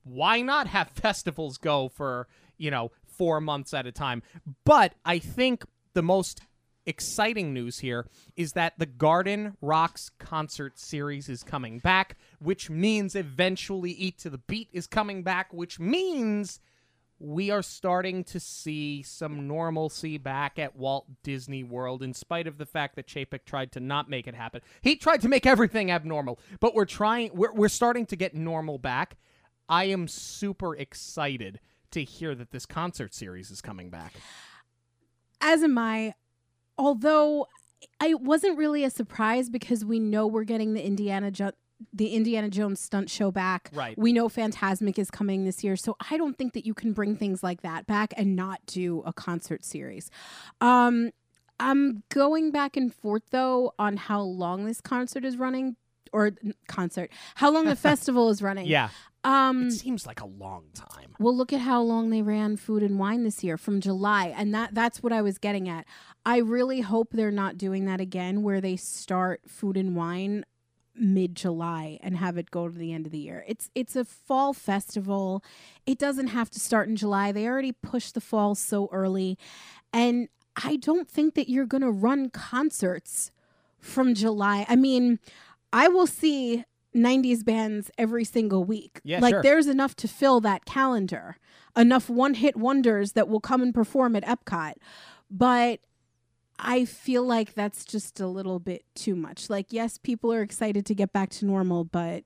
[0.04, 2.28] why not have festivals go for,
[2.58, 4.22] you know, four months at a time?
[4.66, 5.64] But I think
[6.00, 6.40] the most
[6.86, 13.16] exciting news here is that the Garden Rocks concert series is coming back, which means
[13.16, 16.62] eventually Eat to the Beat is coming back, which means
[17.20, 22.58] we are starting to see some normalcy back at Walt Disney World, in spite of
[22.58, 24.62] the fact that Chapek tried to not make it happen.
[24.80, 27.32] He tried to make everything abnormal, but we're trying.
[27.34, 29.18] We're we're starting to get normal back.
[29.68, 31.60] I am super excited
[31.92, 34.14] to hear that this concert series is coming back.
[35.42, 36.14] As am I,
[36.78, 37.48] although
[38.00, 41.52] I wasn't really a surprise because we know we're getting the Indiana jo-
[41.94, 43.72] the Indiana Jones stunt show back.
[43.74, 43.98] Right.
[43.98, 47.16] We know Fantasmic is coming this year, so I don't think that you can bring
[47.16, 50.12] things like that back and not do a concert series.
[50.60, 51.12] Um,
[51.60, 55.78] I'm going back and forth though on how long this concert is running,
[56.12, 56.32] or
[56.68, 58.68] concert, how long the festival is running.
[58.68, 58.90] Yeah,
[59.24, 61.14] Um, it seems like a long time.
[61.20, 64.54] well, look at how long they ran Food and Wine this year from July, and
[64.54, 65.86] that that's what I was getting at.
[66.26, 70.46] I really hope they're not doing that again, where they start Food and Wine
[70.96, 73.44] mid July and have it go to the end of the year.
[73.48, 75.44] It's it's a fall festival.
[75.86, 77.32] It doesn't have to start in July.
[77.32, 79.38] They already pushed the fall so early,
[79.92, 80.30] and
[80.64, 83.32] I don't think that you're going to run concerts
[83.80, 84.66] from July.
[84.68, 85.20] I mean,
[85.72, 86.66] I will see
[86.96, 89.00] 90s bands every single week.
[89.04, 89.42] Yeah, like sure.
[89.44, 91.38] there's enough to fill that calendar.
[91.78, 94.74] Enough one-hit wonders that will come and perform at Epcot.
[95.30, 95.82] But
[96.58, 99.50] I feel like that's just a little bit too much.
[99.50, 102.24] Like yes, people are excited to get back to normal, but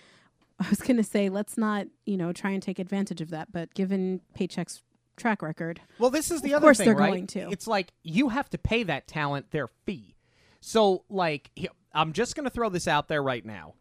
[0.60, 3.52] I was going to say let's not, you know, try and take advantage of that,
[3.52, 4.82] but given Paycheck's
[5.16, 7.10] track record, Well, this is the Of other course thing, they're right?
[7.10, 7.50] going to.
[7.50, 10.14] It's like you have to pay that talent their fee.
[10.60, 11.50] So, like,
[11.92, 13.74] I'm just going to throw this out there right now.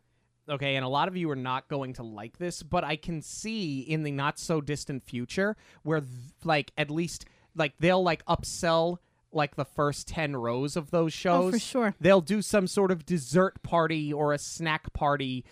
[0.49, 3.21] Okay, and a lot of you are not going to like this, but I can
[3.21, 6.11] see in the not so distant future where, th-
[6.43, 7.25] like, at least,
[7.55, 8.97] like, they'll like upsell
[9.33, 11.45] like the first 10 rows of those shows.
[11.45, 11.95] Oh, for sure.
[11.99, 15.43] They'll do some sort of dessert party or a snack party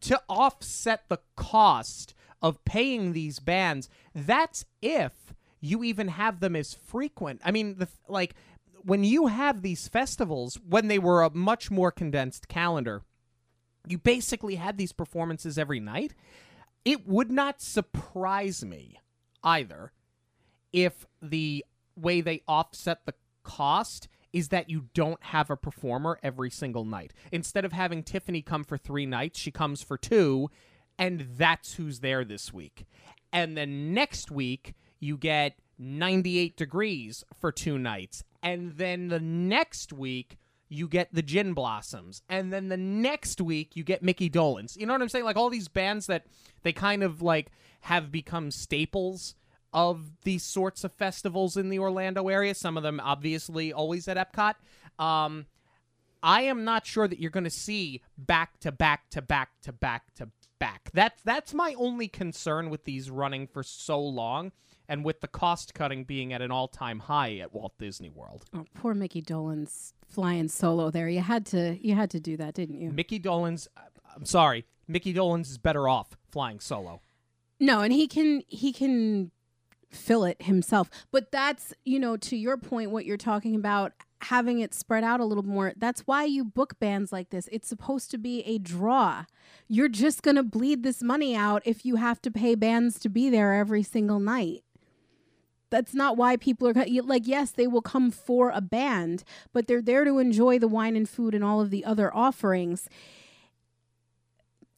[0.00, 3.88] to offset the cost of paying these bands.
[4.14, 5.12] That's if
[5.60, 7.40] you even have them as frequent.
[7.44, 8.34] I mean, the like
[8.82, 13.02] when you have these festivals when they were a much more condensed calendar,
[13.90, 16.14] you basically had these performances every night.
[16.84, 18.96] it would not surprise me
[19.42, 19.92] either
[20.72, 21.64] if the
[21.96, 27.12] way they offset the cost is that you don't have a performer every single night.
[27.32, 30.50] Instead of having Tiffany come for three nights, she comes for two,
[30.98, 32.86] and that's who's there this week.
[33.32, 38.22] And then next week, you get 98 degrees for two nights.
[38.42, 40.36] And then the next week,
[40.68, 42.22] you get the Gin Blossoms.
[42.28, 44.76] And then the next week, you get Mickey Dolenz.
[44.76, 45.24] You know what I'm saying?
[45.24, 46.26] Like all these bands that
[46.62, 47.50] they kind of like
[47.80, 49.34] have become staples
[49.72, 52.54] of these sorts of festivals in the Orlando area.
[52.54, 54.54] Some of them obviously always at Epcot.
[55.02, 55.46] Um,
[56.22, 59.72] I am not sure that you're going to see back to back to back to
[59.72, 60.90] back to back.
[60.92, 64.52] That's that's my only concern with these running for so long
[64.88, 68.44] and with the cost cutting being at an all-time high at Walt Disney World.
[68.54, 71.08] Oh, poor Mickey Dolenz flying solo there.
[71.08, 72.90] You had to you had to do that, didn't you?
[72.90, 73.82] Mickey Dolenz uh,
[74.16, 77.00] I'm sorry, Mickey Dolenz is better off flying solo.
[77.60, 79.30] No, and he can he can
[79.90, 80.90] fill it himself.
[81.10, 85.20] But that's, you know, to your point what you're talking about having it spread out
[85.20, 85.72] a little more.
[85.76, 87.48] That's why you book bands like this.
[87.52, 89.24] It's supposed to be a draw.
[89.68, 93.08] You're just going to bleed this money out if you have to pay bands to
[93.08, 94.64] be there every single night
[95.70, 99.82] that's not why people are like yes they will come for a band but they're
[99.82, 102.88] there to enjoy the wine and food and all of the other offerings.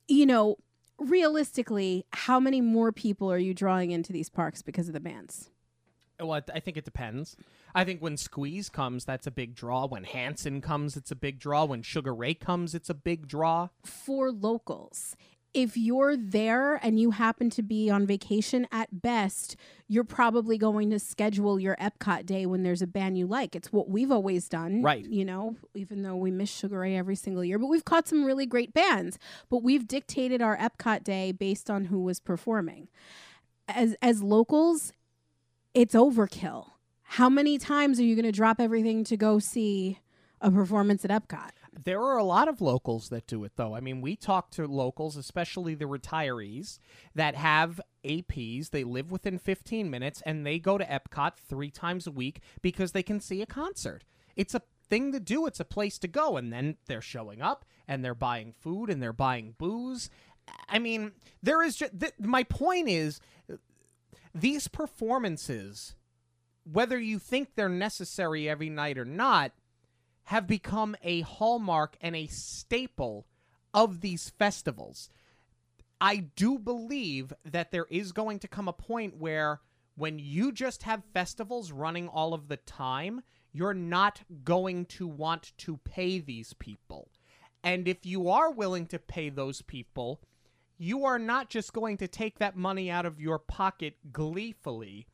[0.08, 0.56] You know
[0.98, 5.50] realistically how many more people are you drawing into these parks because of the bands?
[6.18, 7.36] Well i think it depends.
[7.74, 9.86] I think when squeeze comes that's a big draw.
[9.86, 11.64] When hanson comes it's a big draw.
[11.64, 13.68] When sugar ray comes it's a big draw.
[13.84, 15.16] For locals
[15.52, 19.56] if you're there and you happen to be on vacation at best,
[19.88, 23.56] you're probably going to schedule your Epcot day when there's a band you like.
[23.56, 24.82] It's what we've always done.
[24.82, 25.04] Right.
[25.04, 28.24] You know, even though we miss Sugar Ray every single year, but we've caught some
[28.24, 29.18] really great bands.
[29.48, 32.88] But we've dictated our Epcot day based on who was performing.
[33.66, 34.92] As as locals,
[35.74, 36.70] it's overkill.
[37.02, 39.98] How many times are you going to drop everything to go see
[40.40, 41.50] a performance at Epcot?
[41.72, 43.74] There are a lot of locals that do it, though.
[43.76, 46.78] I mean, we talk to locals, especially the retirees,
[47.14, 48.70] that have APs.
[48.70, 52.92] They live within 15 minutes and they go to Epcot three times a week because
[52.92, 54.04] they can see a concert.
[54.36, 56.36] It's a thing to do, it's a place to go.
[56.36, 60.10] And then they're showing up and they're buying food and they're buying booze.
[60.68, 61.12] I mean,
[61.42, 63.20] there is just, th- my point is
[64.34, 65.94] these performances,
[66.64, 69.52] whether you think they're necessary every night or not,
[70.24, 73.26] have become a hallmark and a staple
[73.74, 75.10] of these festivals.
[76.00, 79.60] I do believe that there is going to come a point where
[79.96, 85.52] when you just have festivals running all of the time, you're not going to want
[85.58, 87.10] to pay these people.
[87.62, 90.20] And if you are willing to pay those people,
[90.78, 95.06] you are not just going to take that money out of your pocket gleefully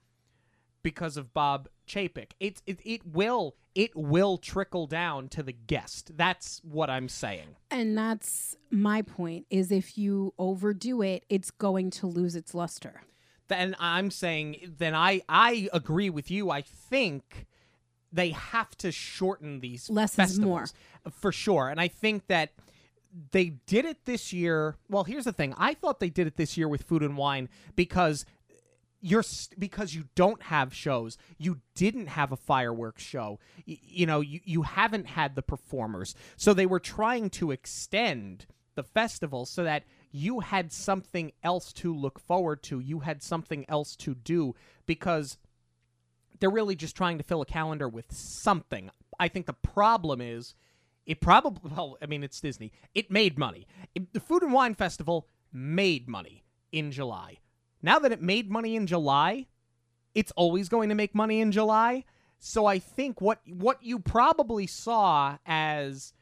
[0.86, 2.30] because of Bob Chapek.
[2.38, 6.12] It, it it will it will trickle down to the guest.
[6.16, 7.56] That's what I'm saying.
[7.72, 13.02] And that's my point is if you overdo it, it's going to lose its luster.
[13.48, 16.52] Then I'm saying then I I agree with you.
[16.52, 17.48] I think
[18.12, 20.72] they have to shorten these less festivals, is
[21.04, 21.68] more for sure.
[21.68, 22.52] And I think that
[23.32, 24.76] they did it this year.
[24.88, 25.52] Well, here's the thing.
[25.58, 28.24] I thought they did it this year with food and wine because
[29.06, 33.38] you're st- because you don't have shows you didn't have a fireworks show
[33.68, 36.14] y- you know you, you haven't had the performers.
[36.36, 41.94] So they were trying to extend the festival so that you had something else to
[41.94, 44.54] look forward to you had something else to do
[44.86, 45.38] because
[46.40, 48.90] they're really just trying to fill a calendar with something.
[49.20, 50.54] I think the problem is
[51.06, 52.72] it probably well i mean it's disney.
[52.92, 53.68] It made money.
[53.94, 56.42] It, the food and wine festival made money
[56.72, 57.38] in july
[57.86, 59.46] now that it made money in July,
[60.14, 62.04] it's always going to make money in July.
[62.38, 66.12] So I think what what you probably saw as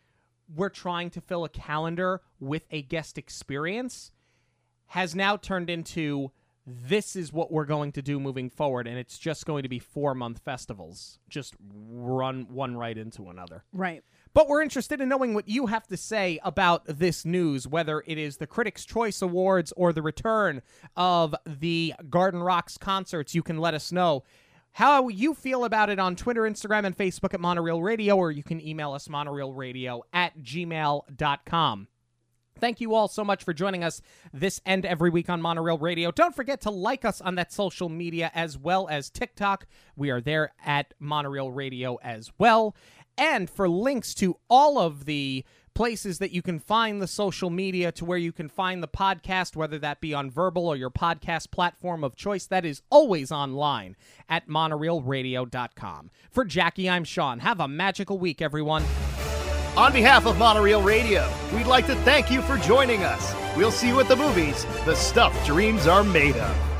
[0.54, 4.12] we're trying to fill a calendar with a guest experience
[4.88, 6.30] has now turned into
[6.66, 9.78] this is what we're going to do moving forward and it's just going to be
[9.78, 13.64] 4 month festivals just run one right into another.
[13.72, 14.04] Right.
[14.34, 18.18] But we're interested in knowing what you have to say about this news, whether it
[18.18, 20.60] is the Critics' Choice Awards or the return
[20.96, 23.34] of the Garden Rocks concerts.
[23.34, 24.24] You can let us know
[24.72, 28.42] how you feel about it on Twitter, Instagram, and Facebook at Monorail Radio, or you
[28.42, 31.86] can email us monorailradio at gmail.com.
[32.58, 34.00] Thank you all so much for joining us
[34.32, 36.10] this and every week on Monorail Radio.
[36.10, 39.66] Don't forget to like us on that social media as well as TikTok.
[39.96, 42.76] We are there at Monorail Radio as well.
[43.16, 45.44] And for links to all of the
[45.74, 49.56] places that you can find the social media to where you can find the podcast,
[49.56, 53.96] whether that be on Verbal or your podcast platform of choice, that is always online
[54.28, 56.10] at monorailradio.com.
[56.30, 57.40] For Jackie, I'm Sean.
[57.40, 58.84] Have a magical week, everyone.
[59.76, 63.34] On behalf of Monorail Radio, we'd like to thank you for joining us.
[63.56, 66.73] We'll see you at the movies, the stuff dreams are made of.